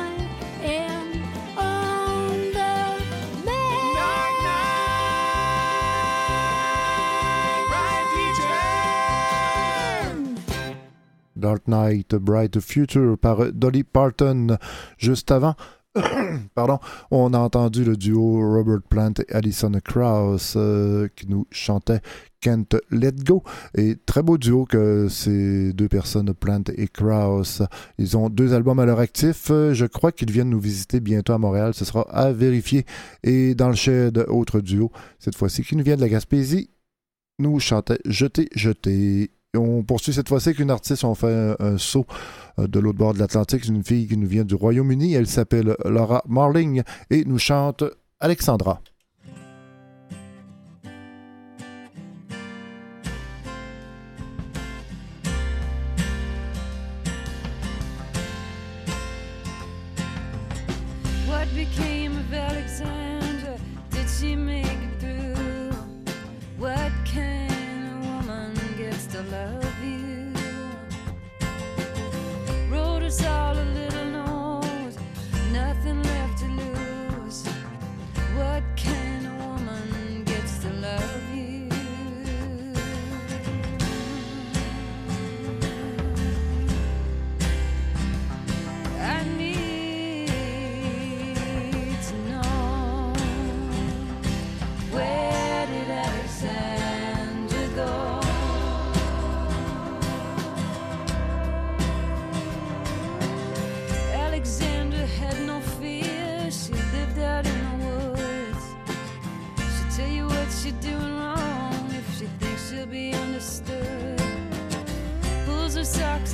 [11.41, 14.57] Dark Knight, Bright Future par Dolly Parton.
[14.97, 15.55] Juste avant,
[16.55, 21.99] pardon, on a entendu le duo Robert Plant et Alison Krauss euh, qui nous chantait
[22.39, 23.43] Can't Let Go.
[23.77, 27.61] Et très beau duo que ces deux personnes, Plant et Krauss.
[27.97, 29.47] Ils ont deux albums à leur actif.
[29.47, 31.73] Je crois qu'ils viennent nous visiter bientôt à Montréal.
[31.73, 32.85] Ce sera à vérifier.
[33.23, 36.69] Et dans le shed, autre duo, cette fois-ci, qui nous vient de la Gaspésie,
[37.39, 39.31] nous chantait Jeter, jeter.
[39.57, 41.03] On poursuit cette fois-ci avec une artiste.
[41.03, 42.05] On fait un, saut
[42.57, 43.65] euh, de l'autre bord de l'Atlantique.
[43.65, 45.13] C'est une fille qui nous vient du Royaume-Uni.
[45.13, 47.83] Elle s'appelle Laura Marling et nous chante
[48.21, 48.81] Alexandra.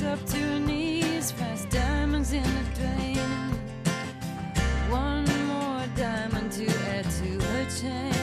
[0.00, 3.18] Walks up to her knees, finds diamonds in the drain.
[4.90, 8.17] One more diamond to add to her chain.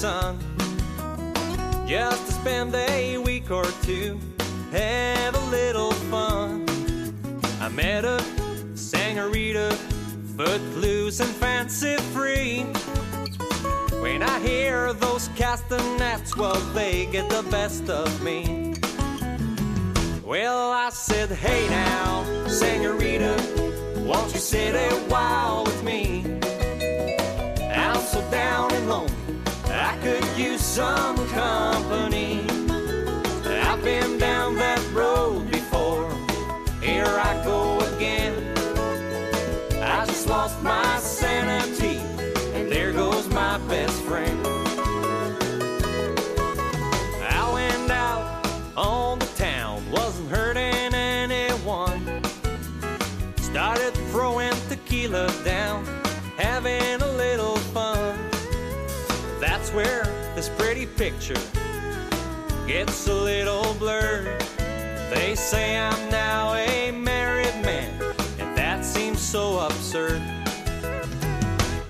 [0.00, 0.38] Sun,
[1.86, 4.18] just to spend a week or two,
[4.72, 6.64] have a little fun.
[7.60, 8.18] I met a
[8.74, 9.76] senorita,
[10.38, 12.62] footloose and fancy free.
[14.00, 18.76] When I hear those castanets, well, they get the best of me.
[20.24, 23.36] Well, I said, hey now, senorita,
[23.98, 26.24] won't you sit a while with me?
[27.70, 29.19] I'm so down and lonely,
[30.40, 32.40] Use some company.
[33.44, 36.10] I've been down that road before,
[36.80, 38.34] here I go again.
[39.82, 41.98] I just lost my sanity,
[42.54, 44.40] and there goes my best friend.
[47.28, 48.46] I went out
[48.78, 52.22] on the town, wasn't hurting anyone.
[53.36, 55.84] Started throwing tequila down,
[56.38, 58.18] having a little fun.
[59.38, 60.09] That's where
[60.60, 61.40] pretty picture
[62.66, 64.38] gets a little blurred.
[65.10, 67.90] They say I'm now a married man,
[68.38, 70.20] and that seems so absurd.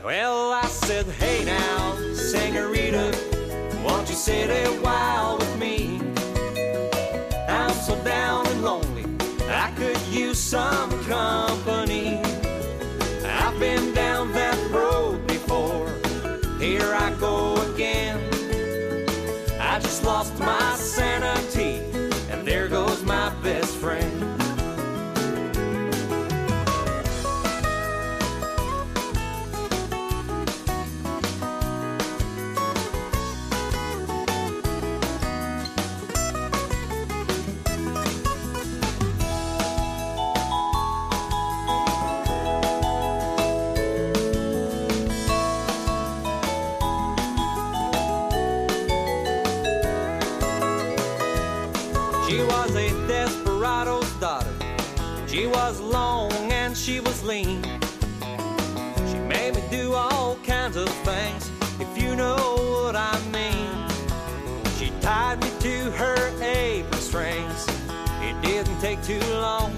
[0.05, 3.13] Well, I said, hey now, senorita,
[3.85, 6.01] won't you sit a while with me?
[7.49, 9.05] I'm so down and lonely,
[9.49, 12.20] I could use some company.
[69.19, 69.73] too long.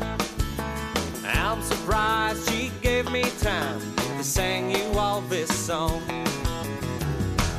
[1.25, 6.03] I'm surprised she gave me time to sing you all this song.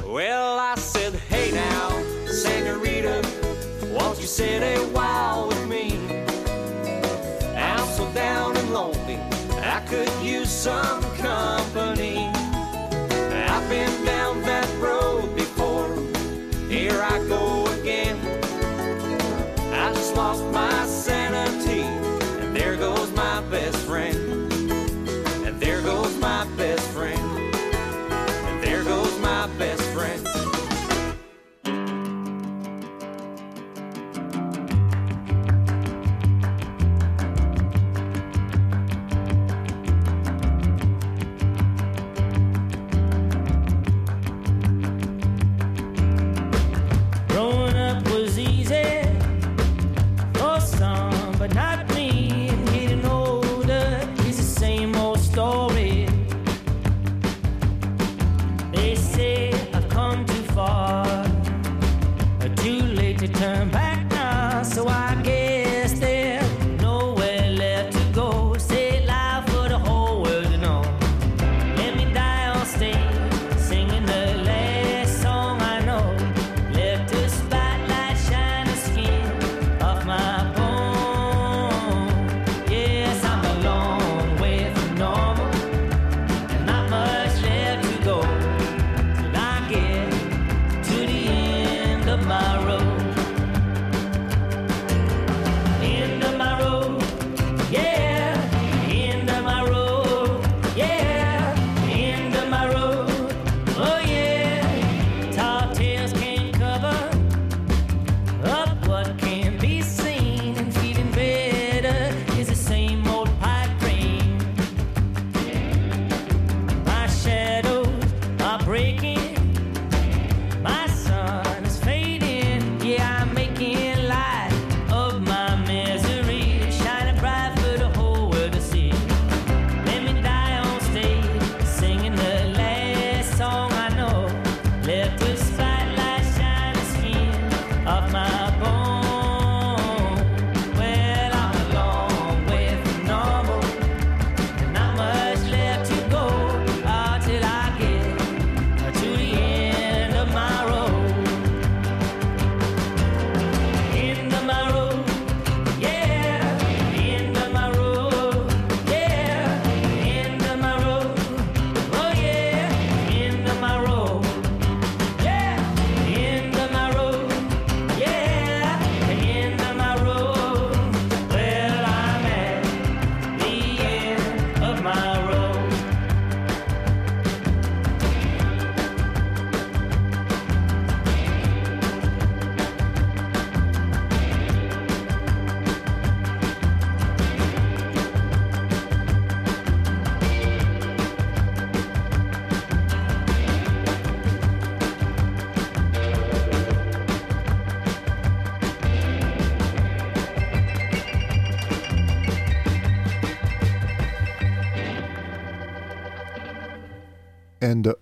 [0.06, 1.90] Well, I said, hey now,
[2.28, 3.24] senorita,
[3.86, 5.98] won't you sit a while with me?
[7.56, 9.18] I'm so down and lonely,
[9.76, 12.28] I could use some company.
[13.52, 15.90] I've been down that road before,
[16.70, 18.20] here I go again.
[19.74, 20.73] I just lost my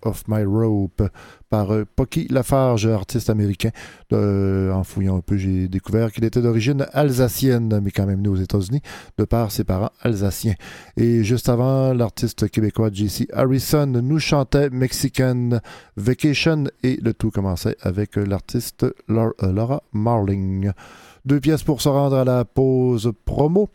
[0.03, 1.03] Of My Rope
[1.49, 3.71] par euh, Pocky Lafarge, artiste américain.
[4.13, 8.29] Euh, en fouillant un peu, j'ai découvert qu'il était d'origine alsacienne, mais quand même né
[8.29, 8.81] aux États-Unis,
[9.17, 10.55] de par ses parents alsaciens.
[10.97, 15.59] Et juste avant, l'artiste québécois JC Harrison nous chantait Mexican
[15.97, 20.71] Vacation et le tout commençait avec euh, l'artiste Laura Marling.
[21.25, 23.69] Deux pièces pour se rendre à la pause promo.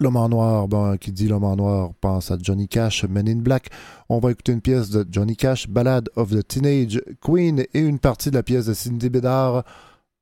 [0.00, 3.38] L'homme en noir, ben, qui dit l'homme en noir pense à Johnny Cash, Men in
[3.38, 3.70] Black.
[4.08, 7.98] On va écouter une pièce de Johnny Cash, Ballad of the Teenage Queen, et une
[7.98, 9.64] partie de la pièce de Cindy Bédard,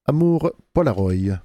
[0.07, 1.41] Amour Polaroid.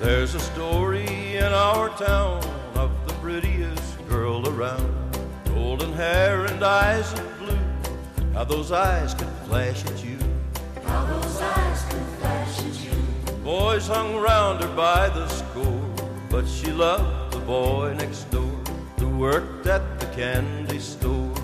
[0.00, 2.42] There's a story in our town
[2.76, 4.91] of the prettiest girl around.
[5.82, 7.58] Golden hair and eyes of blue.
[8.34, 10.16] How those eyes could flash at you.
[10.84, 13.34] How those eyes could flash at you.
[13.42, 15.82] Boys hung round her by the score,
[16.30, 18.54] but she loved the boy next door
[19.00, 21.41] who worked at the candy store.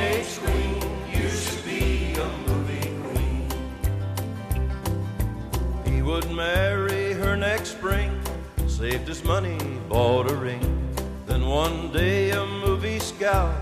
[0.00, 3.48] You should be a movie queen.
[5.84, 8.18] He would marry her next spring,
[8.66, 9.58] saved his money,
[9.90, 10.64] bought a ring.
[11.26, 13.52] Then one day a movie scout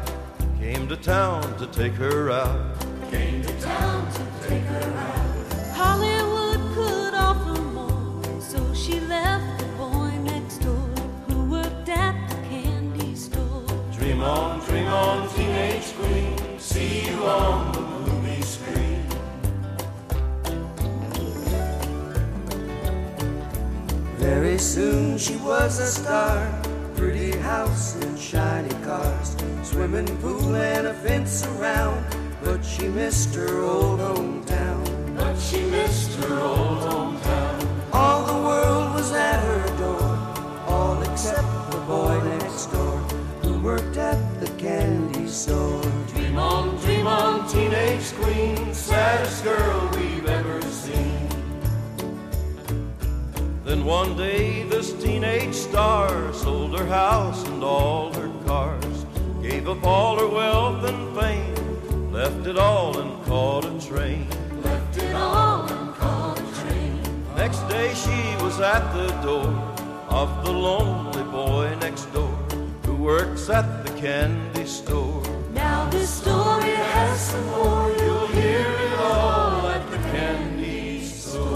[0.60, 2.81] came to town to take her out.
[3.10, 5.28] Came to town to take her out.
[14.89, 16.59] On, teenage queen.
[16.59, 19.05] See you on the movie screen.
[24.16, 26.47] Very soon she was a star.
[26.97, 32.05] Pretty house and shiny cars, swimming pool and a fence around.
[32.43, 35.16] But she missed her old hometown.
[35.16, 37.69] But she missed her old hometown.
[37.93, 40.02] All the world was at her door,
[40.66, 42.98] all except the boy next door
[43.43, 44.28] who worked at the
[44.59, 45.80] candy store.
[46.09, 48.74] Dream on, dream on, teenage queen.
[48.74, 51.28] Saddest girl we've ever seen.
[53.64, 59.06] Then one day this teenage star sold her house and all her cars,
[59.40, 64.26] gave up all her wealth and fame, left it all and caught a train.
[64.64, 67.01] Left it all and caught a train.
[67.36, 69.52] Next day she was at the door
[70.09, 72.35] of the lonely boy next door
[72.85, 75.23] who works at the candy store.
[75.55, 77.90] Now this story has some more.
[77.99, 81.49] You'll hear it all at the candy store.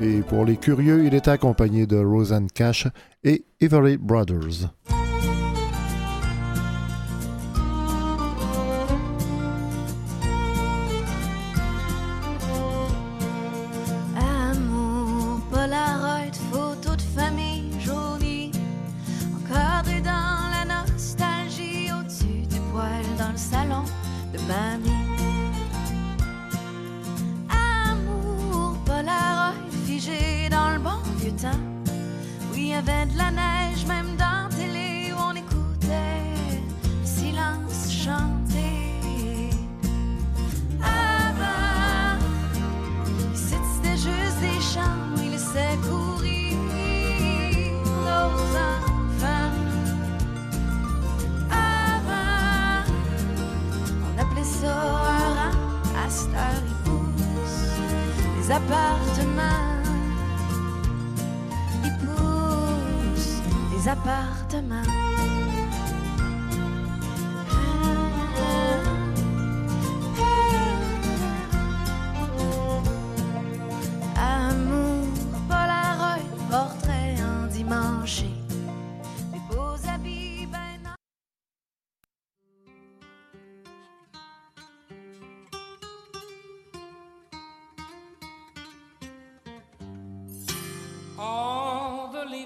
[0.00, 2.86] Et pour les curieux, il était accompagné de Roseanne Cash
[3.24, 4.68] et Everly Brothers.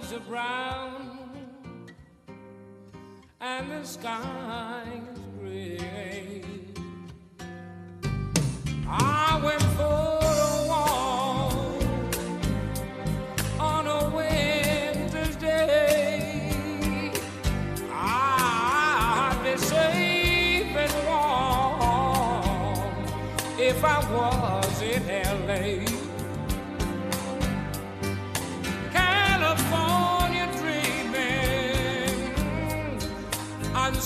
[0.07, 1.19] clouds are brown
[3.41, 6.43] and the sky is gray.
[8.89, 10.06] I went for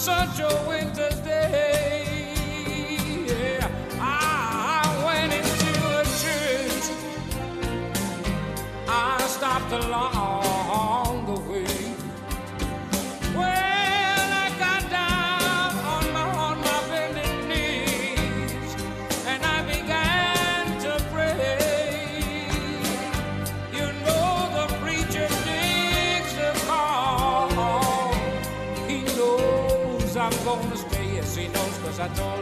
[0.01, 2.33] such a winter's day.
[3.27, 3.69] Yeah.
[3.99, 6.87] Ah, I went into a church.
[8.89, 10.30] I stopped along.
[32.01, 32.40] I don't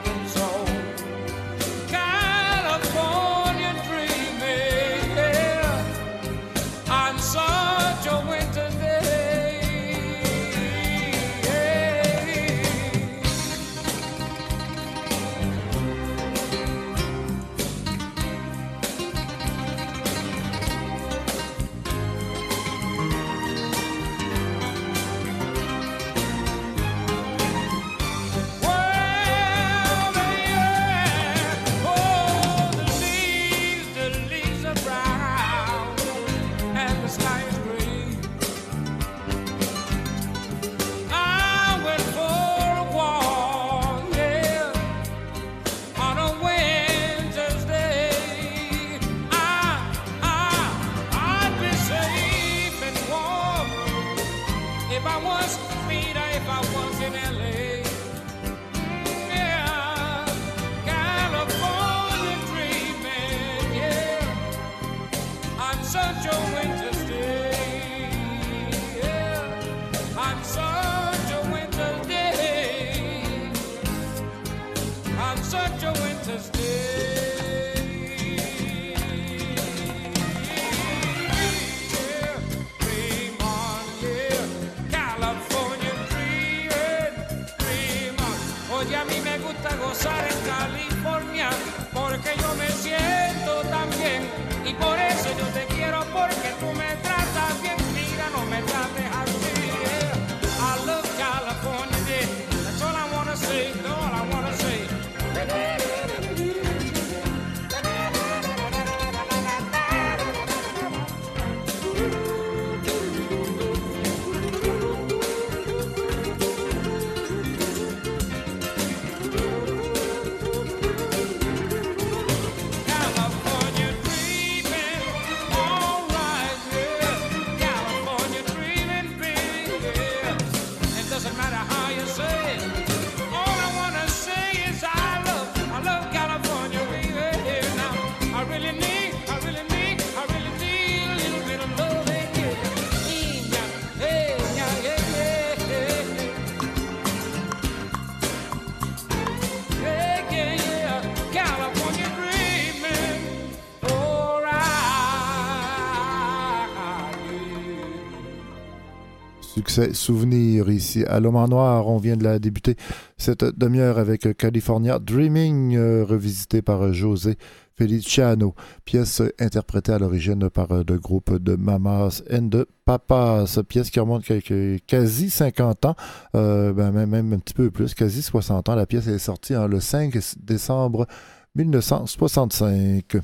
[159.92, 161.88] souvenirs ici à l'homme en Noir.
[161.88, 162.76] On vient de la débuter
[163.16, 167.36] cette demi-heure avec California Dreaming, euh, revisité par José
[167.78, 173.90] Feliciano, pièce interprétée à l'origine par euh, le groupe de Mamas and the Papas, pièce
[173.90, 175.94] qui remonte quelques, quasi 50 ans,
[176.34, 178.74] euh, ben, même, un petit peu plus, quasi 60 ans.
[178.74, 181.06] La pièce est sortie hein, le 5 décembre
[181.54, 183.16] 1965.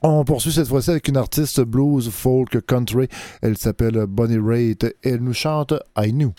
[0.00, 3.08] On poursuit cette fois-ci avec une artiste blues, folk, country.
[3.42, 6.32] Elle s'appelle Bonnie Raitt et elle nous chante I Knew.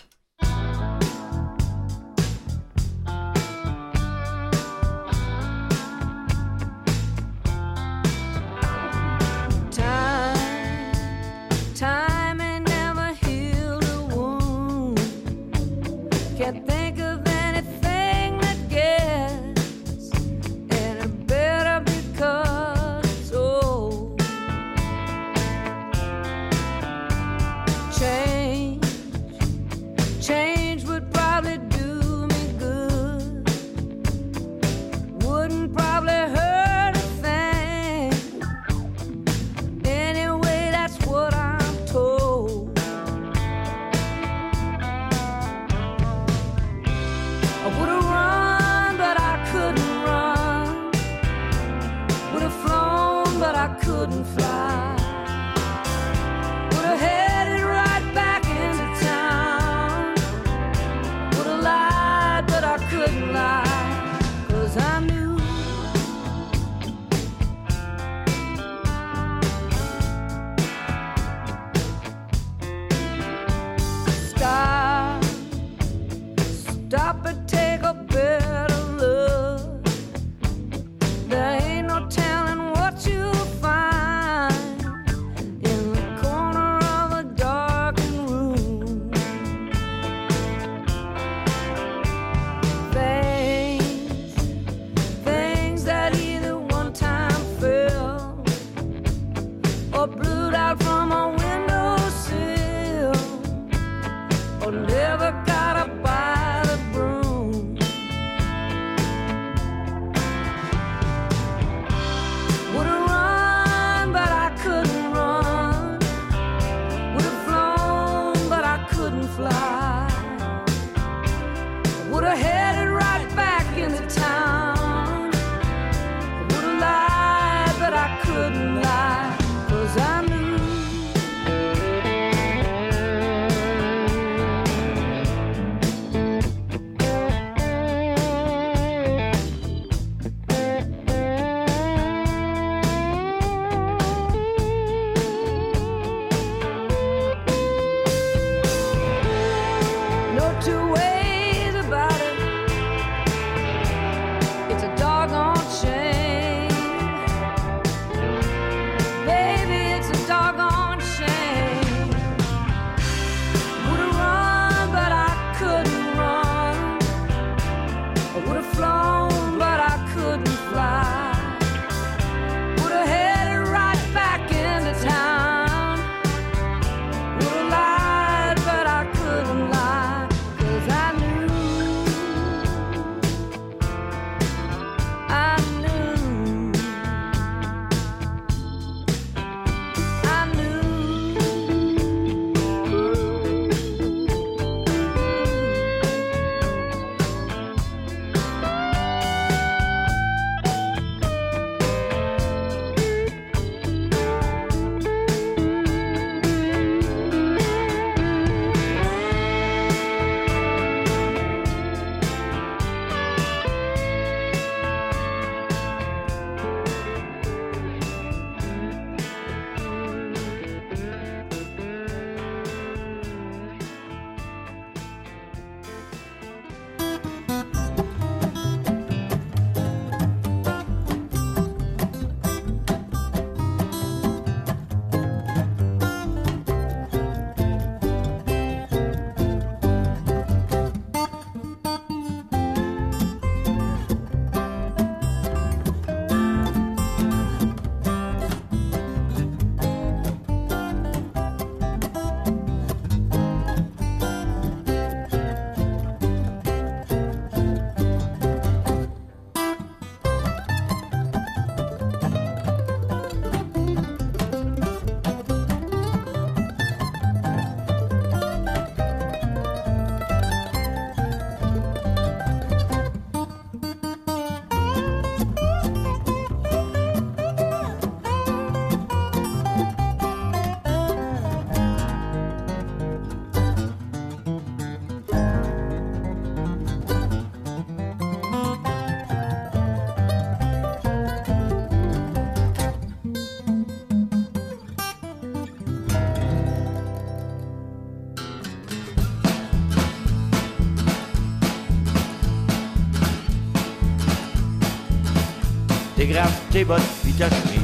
[306.70, 307.80] Tes bottes puis ta chemise.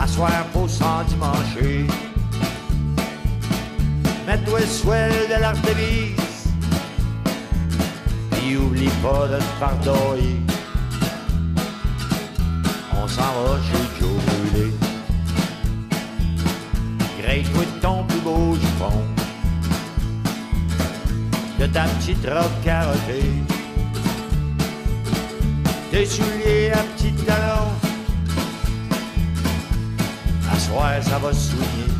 [0.00, 1.86] Asseoir pour s'endimancher.
[4.26, 6.52] Mets-toi le swell de l'artémise.
[8.30, 10.40] Puis oublie pas de te pardonner.
[12.94, 14.72] On s'en va chez Joe Brûlé.
[17.20, 19.02] Grille-toi de ton plus beau jupon.
[21.58, 23.41] De ta petite robe carottée.
[25.92, 27.68] Tes souliers à petits talons.
[30.50, 31.92] À soir, ça va soigner.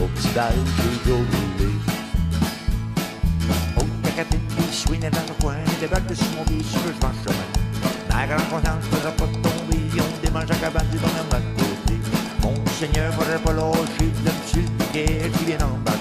[0.00, 1.72] Au petit bal, j'ai Joe Brûlé.
[4.04, 5.56] Ta capine qui swingait dans le coin.
[5.80, 7.48] Des de sur mon le je marche chemin.
[8.08, 9.80] Ma grande conscience faudra pas tomber.
[9.98, 11.94] On démange la cabane du bonhomme à côté.
[12.40, 14.12] Mon Seigneur, faudrait pas lâcher.
[14.24, 15.90] Petit piquet qui vient embarquer.
[15.90, 15.95] À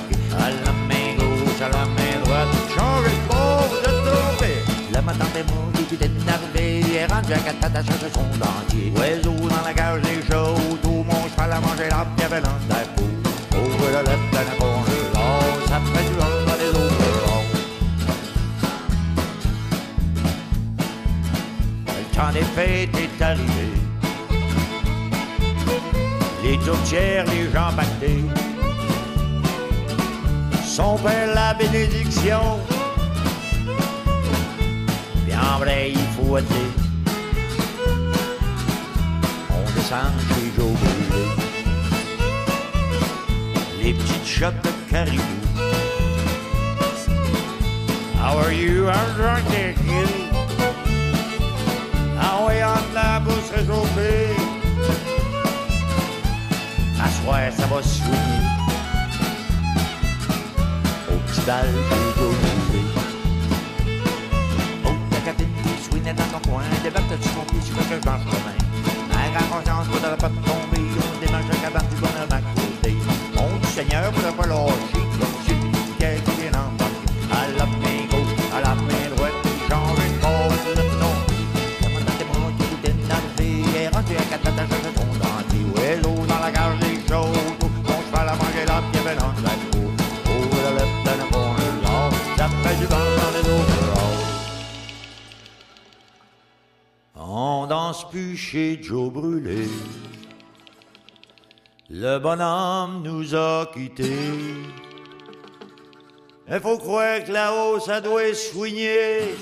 [7.25, 7.31] énervé.
[7.31, 8.93] Il est rendu à quatre pattes à chercher son dentier.
[8.97, 10.77] Oiseau dans la cage des chauds.
[10.81, 13.03] Tout mon cheval a mangé l'arbre qui avait dans la peau.
[13.57, 15.43] Ouvre la lettre d'un congélateur.
[15.67, 17.51] Ça fait du vent dans les overalls.
[21.87, 23.67] Le temps des fêtes est arrivé.
[26.43, 28.25] Les tourtières, les gens pactés.
[30.63, 32.59] Son père la bénédiction.
[35.25, 36.84] Puis en vrai, il faut être.
[39.87, 39.95] Chez.
[43.83, 45.21] Les petites shots de caribou.
[48.17, 48.89] How are you?
[48.89, 50.09] I'm drunk there, kid.
[52.19, 54.35] Ah ouais, en la bouche réchauffée.
[56.99, 57.77] À soir, ça va.
[61.11, 62.83] Au petit bal, j'ai Joe Brûlé.
[64.83, 64.95] Oh,
[66.05, 66.63] dans ton coin.
[66.83, 68.65] Débarque sur mon pied, tu veux que je demain.
[69.85, 70.81] Conscience, faudra pas te tomber.
[71.15, 72.95] On démarche la cabane du bonhomme à côté.
[73.35, 75.04] Mon Dieu Seigneur, faudra pas lâcher?
[98.35, 99.67] Chez Joe Brûlé.
[101.89, 104.63] Le bonhomme nous a quittés.
[106.49, 109.35] Il faut croire que là-haut, ça doit soigner.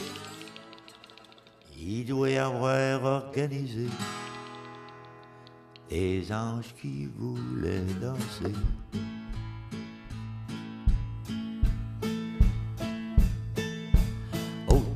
[1.77, 3.87] Il doit avoir organisé
[5.89, 8.53] des anges qui voulaient danser.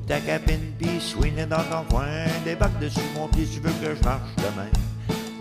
[0.08, 2.06] Ta cabine pis swingée dans ton coin,
[2.46, 4.70] débarque dessus mon pied, tu veux que je marche demain.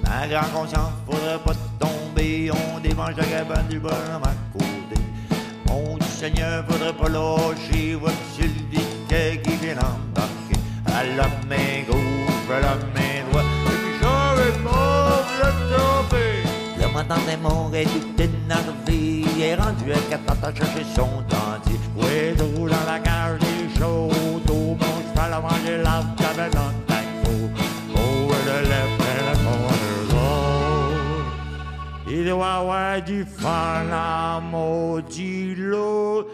[0.02, 5.00] Ma grande conscience, faudrait pas tomber, on démange la cabane du bonhomme à côté.
[5.68, 8.50] Mon Dieu Seigneur, faudrait pas lâcher, vois-tu
[9.44, 10.58] qui vient embarquer.
[10.86, 14.76] À la main gauche, à la main droite, et puis j'aurais pas.
[17.42, 19.84] Morts est tout énervé, est rendu
[20.26, 21.78] pattes à chercher son dentier.
[21.94, 24.08] Ouais, tout dans la cage des chauds,
[24.46, 27.34] tout mon cheval a mangé l'arbre avait dans taco.
[27.94, 30.54] Oh, le lèvre et le corps
[32.08, 36.26] Il doit avoir du fun à maudit l'eau.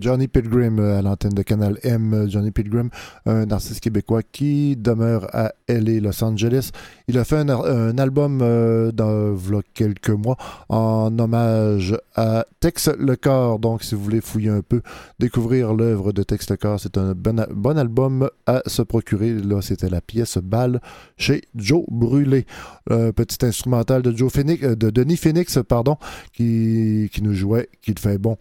[0.00, 2.26] Johnny Pilgrim euh, à l'antenne de Canal M.
[2.28, 2.88] Johnny Pilgrim,
[3.26, 6.70] un artiste québécois qui demeure à LA, Los Angeles.
[7.08, 10.36] Il a fait un, album euh, dans v'là quelques mois
[10.68, 13.58] en hommage à Tex Le Corps.
[13.58, 14.82] Donc, si vous voulez fouiller un peu,
[15.18, 19.34] découvrir l'œuvre de Tex Le Corps, c'est un bon, album à se procurer.
[19.34, 20.80] Là, c'était la pièce Balle
[21.16, 22.46] chez Joe Brûlé.
[22.90, 25.96] Un petit instrumental de, Joe Phoenix, euh, de Denis Phoenix, pardon,
[26.32, 28.36] qui, qui nous jouait, qui le fait bon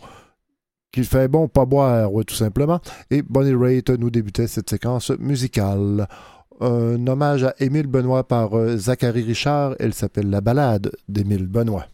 [0.95, 2.79] qu'il fait bon pas boire, tout simplement.
[3.11, 6.07] Et Bonnie Raitt nous débutait cette séquence musicale.
[6.61, 9.75] Un hommage à Émile Benoît par euh, Zachary Richard.
[9.79, 11.85] Elle s'appelle La balade d'Émile Benoît.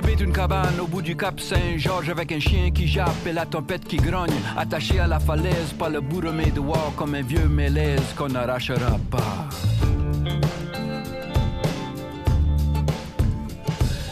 [0.00, 3.44] J'habite une cabane au bout du cap Saint-Georges avec un chien qui jappe et la
[3.44, 7.22] tempête qui grogne, attaché à la falaise par le bout de mes doigts comme un
[7.22, 9.48] vieux mélèze qu'on n'arrachera pas.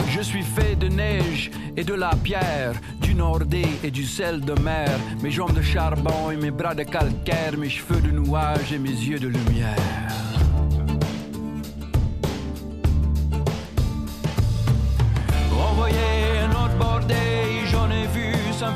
[0.08, 4.60] Je suis fait de neige et de la pierre, du nordé et du sel de
[4.60, 4.90] mer,
[5.22, 8.90] mes jambes de charbon et mes bras de calcaire, mes cheveux de nuages et mes
[8.90, 10.05] yeux de lumière.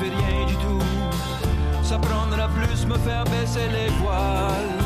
[0.08, 0.82] Rien du tout.
[1.82, 4.78] Ça prendra plus me faire baisser les voiles.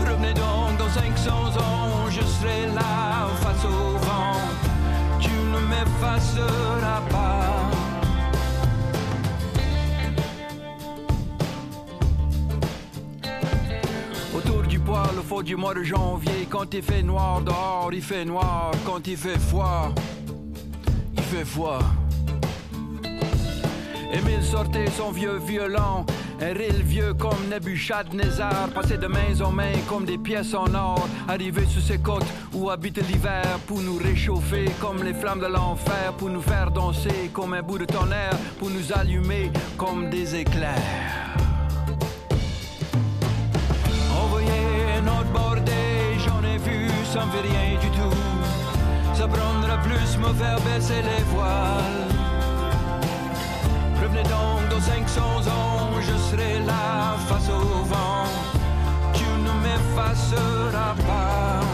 [0.00, 4.36] Revenez donc dans 500 ans, je serai là face au vent.
[5.20, 7.70] Tu ne m'effaceras pas.
[14.36, 18.24] Autour du au fond du mois de janvier, quand il fait noir dehors, il fait
[18.24, 18.72] noir.
[18.84, 19.92] Quand il fait froid,
[21.16, 21.80] il fait froid.
[24.12, 26.04] Émile sortait son vieux violon,
[26.38, 31.08] un ril vieux comme Nebuchadnezzar, passé de main en main comme des pièces en or,
[31.26, 36.12] arrivé sur ces côtes où habite l'hiver pour nous réchauffer comme les flammes de l'enfer,
[36.18, 40.76] pour nous faire danser comme un bout de tonnerre, pour nous allumer comme des éclairs.
[44.22, 48.16] Envoyer notre bordée, j'en ai vu, ça me fait rien du tout.
[49.14, 52.11] Ça prendra plus me faire baisser les voiles.
[54.22, 58.24] Revenez donc dans 500 ans, je serai là face au vent.
[59.14, 61.71] Tu ne m'effaceras pas.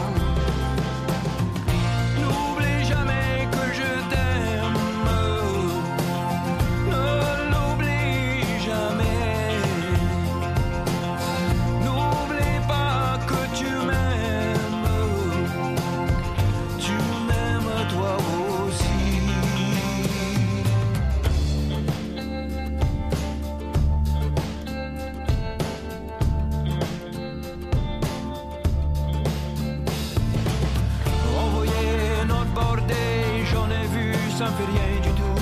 [34.39, 35.40] Ça me fait rien du tout.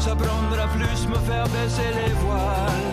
[0.00, 2.90] Ça prendra plus me faire baisser les voiles.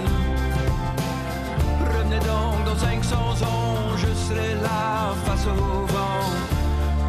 [1.81, 6.26] Revenez donc dans 500 ans, je serai là face au vent.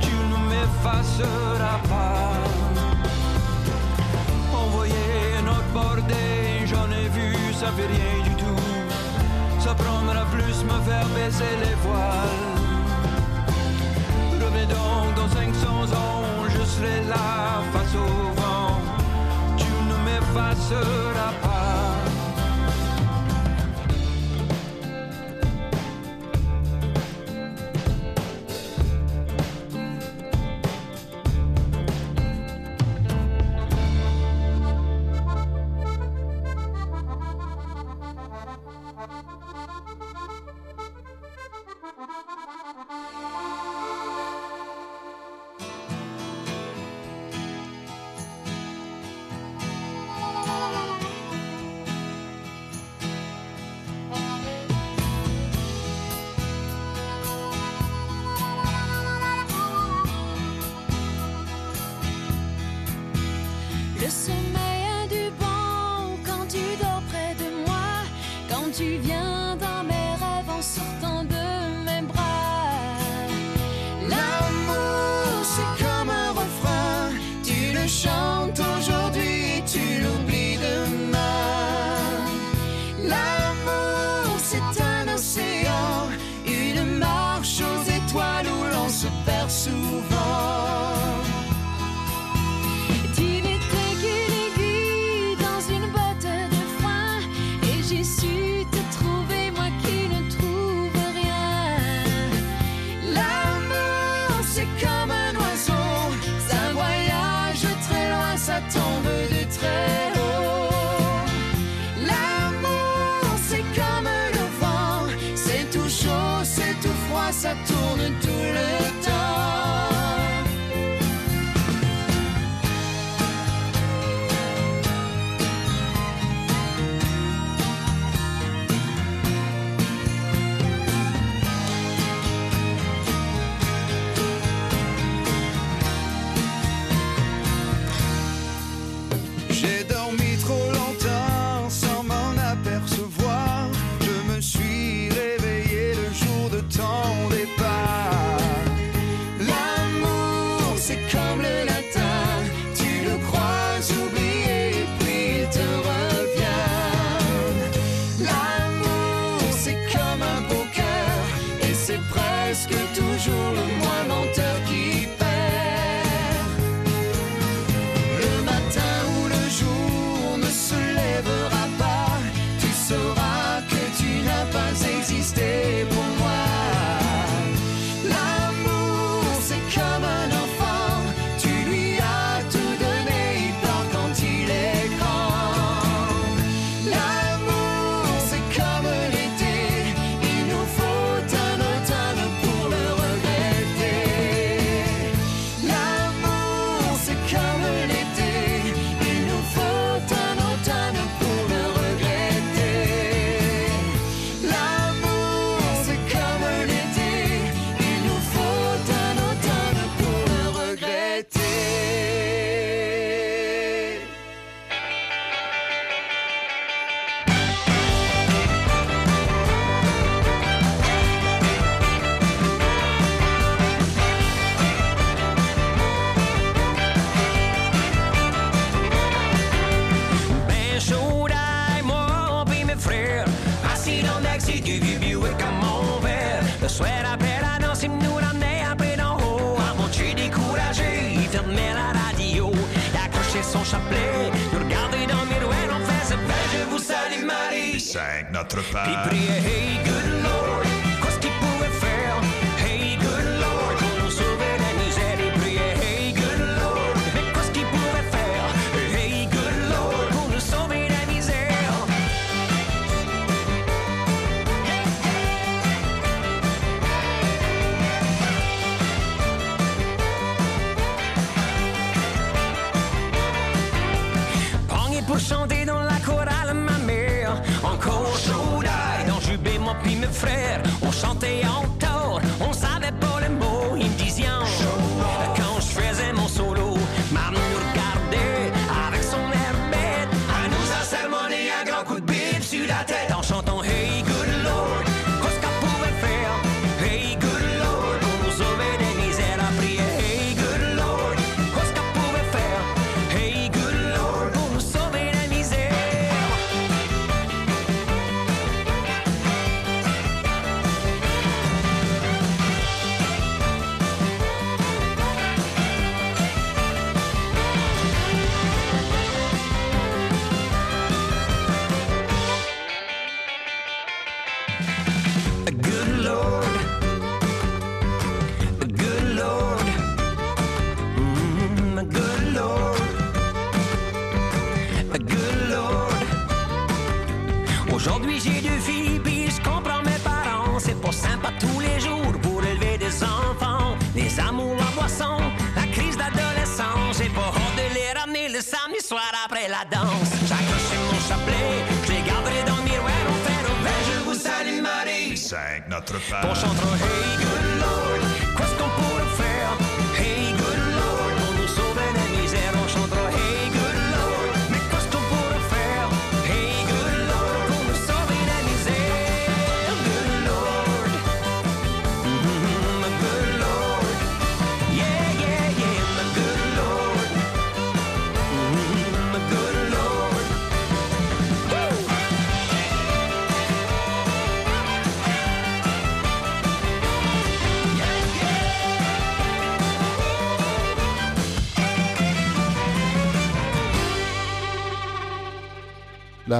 [0.01, 2.41] Tu ne m'effaceras pas.
[4.63, 8.65] Envoyer notre bordée, j'en ai vu, ça fait rien du tout.
[9.59, 12.49] Ça prendra plus me faire baisser les voiles.
[14.43, 16.40] Revenez donc dans 500 ans,
[16.81, 18.81] je serai là face au vent.
[19.57, 21.50] Tu ne m'effaceras pas.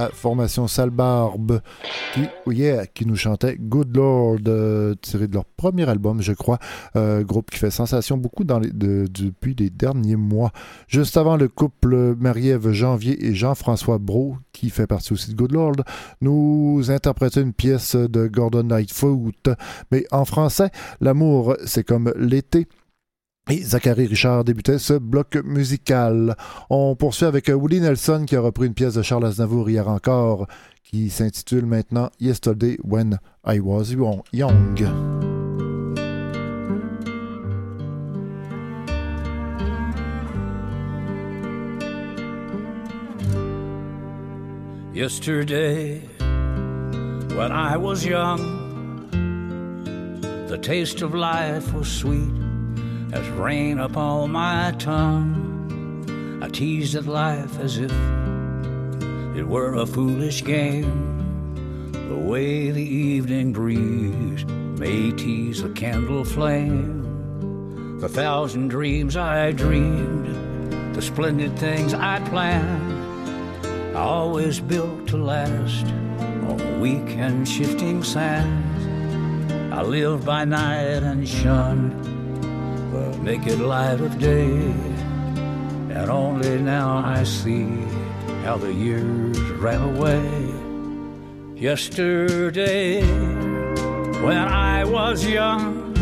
[0.09, 1.61] Formation Salbarbe
[2.13, 2.51] qui, oh
[2.93, 6.59] qui nous chantait Good Lord, euh, tiré de leur premier album, je crois.
[6.95, 10.51] Euh, groupe qui fait sensation beaucoup dans depuis les derniers mois.
[10.87, 15.51] Juste avant, le couple Marie-Ève Janvier et Jean-François Brault, qui fait partie aussi de Good
[15.51, 15.75] Lord,
[16.21, 19.49] nous interprétait une pièce de Gordon Lightfoot.
[19.91, 20.69] Mais en français,
[20.99, 22.67] l'amour, c'est comme l'été.
[23.49, 26.35] Et Zachary Richard débutait ce bloc musical.
[26.69, 29.87] On poursuit avec euh, Willie Nelson qui a repris une pièce de Charles Aznavour hier
[29.87, 30.47] encore,
[30.83, 33.93] qui s'intitule maintenant Yesterday When I Was
[34.31, 34.77] Young.
[44.93, 46.01] Yesterday,
[47.35, 49.09] when I was young,
[50.47, 52.50] the taste of life was sweet
[53.13, 56.39] as rain upon my tongue.
[56.41, 57.91] I teased at life as if
[59.35, 61.91] it were a foolish game.
[61.91, 67.99] The way the evening breeze may tease a candle flame.
[67.99, 76.79] The thousand dreams I dreamed, the splendid things I planned, always built to last on
[76.79, 78.87] weak and shifting sands.
[79.73, 82.20] I lived by night and shunned
[82.91, 84.51] the naked light of day,
[85.95, 87.67] and only now I see
[88.43, 90.53] how the years ran away.
[91.55, 93.01] Yesterday,
[94.21, 95.95] when I was young,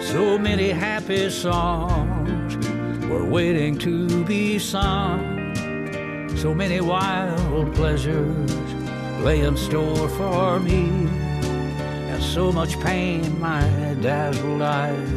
[0.00, 2.56] so many happy songs
[3.06, 5.54] were waiting to be sung.
[6.36, 8.50] So many wild pleasures
[9.22, 10.88] lay in store for me,
[12.10, 13.62] and so much pain my
[14.00, 15.13] dazzled eyes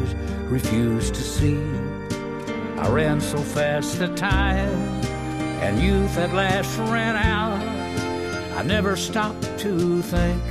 [0.48, 1.60] refused to see.
[2.78, 4.72] I ran so fast that time
[5.60, 7.60] and youth at last ran out.
[8.56, 10.42] I never stopped to think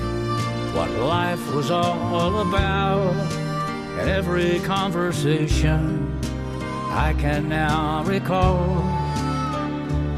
[0.75, 3.15] what life was all about.
[3.99, 6.19] And every conversation
[6.91, 8.81] I can now recall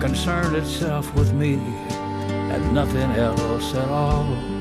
[0.01, 4.59] concerned itself with me and nothing else at all.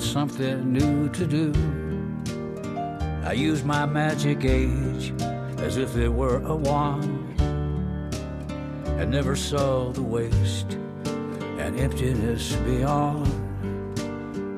[0.00, 1.52] Brought something new to do.
[3.24, 5.12] I used my magic age
[5.58, 7.40] as if it were a wand,
[8.98, 10.72] and never saw the waste
[11.58, 13.26] and emptiness beyond.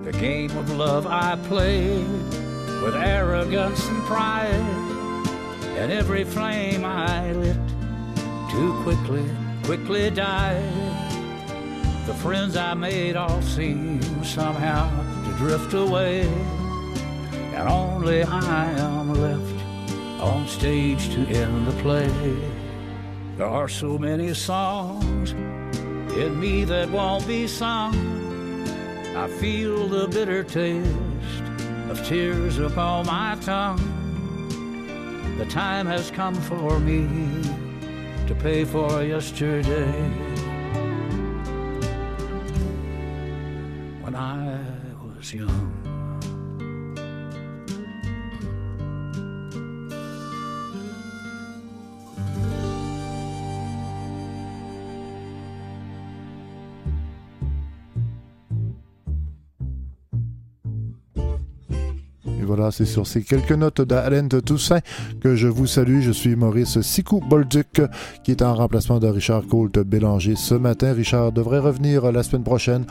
[0.04, 2.06] The game of love I played
[2.82, 4.54] with arrogance and pride,
[5.78, 7.56] and every flame I lit
[8.50, 9.24] too quickly,
[9.64, 10.62] quickly died.
[12.06, 15.01] The friends I made all seem somehow
[15.42, 16.20] drift away,
[17.56, 19.60] and only I am left
[20.22, 22.08] on stage to end the play.
[23.36, 27.92] There are so many songs in me that won't be sung.
[29.16, 31.42] I feel the bitter taste
[31.90, 33.82] of tears upon my tongue.
[35.38, 37.08] The time has come for me
[38.28, 40.31] to pay for yesterday.
[45.40, 45.81] Was
[62.70, 64.80] c'est sur ces quelques notes d'Alain de Toussaint
[65.20, 66.00] que je vous salue.
[66.02, 67.82] Je suis Maurice Sicou-Bolduc,
[68.22, 70.92] qui est en remplacement de Richard Colt Bélanger ce matin.
[70.92, 72.84] Richard devrait revenir la semaine prochaine.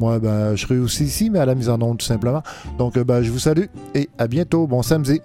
[0.00, 2.42] Moi, ben, je serai aussi ici, mais à la mise en onde tout simplement.
[2.78, 4.66] Donc, ben, je vous salue et à bientôt.
[4.66, 5.20] Bon samedi.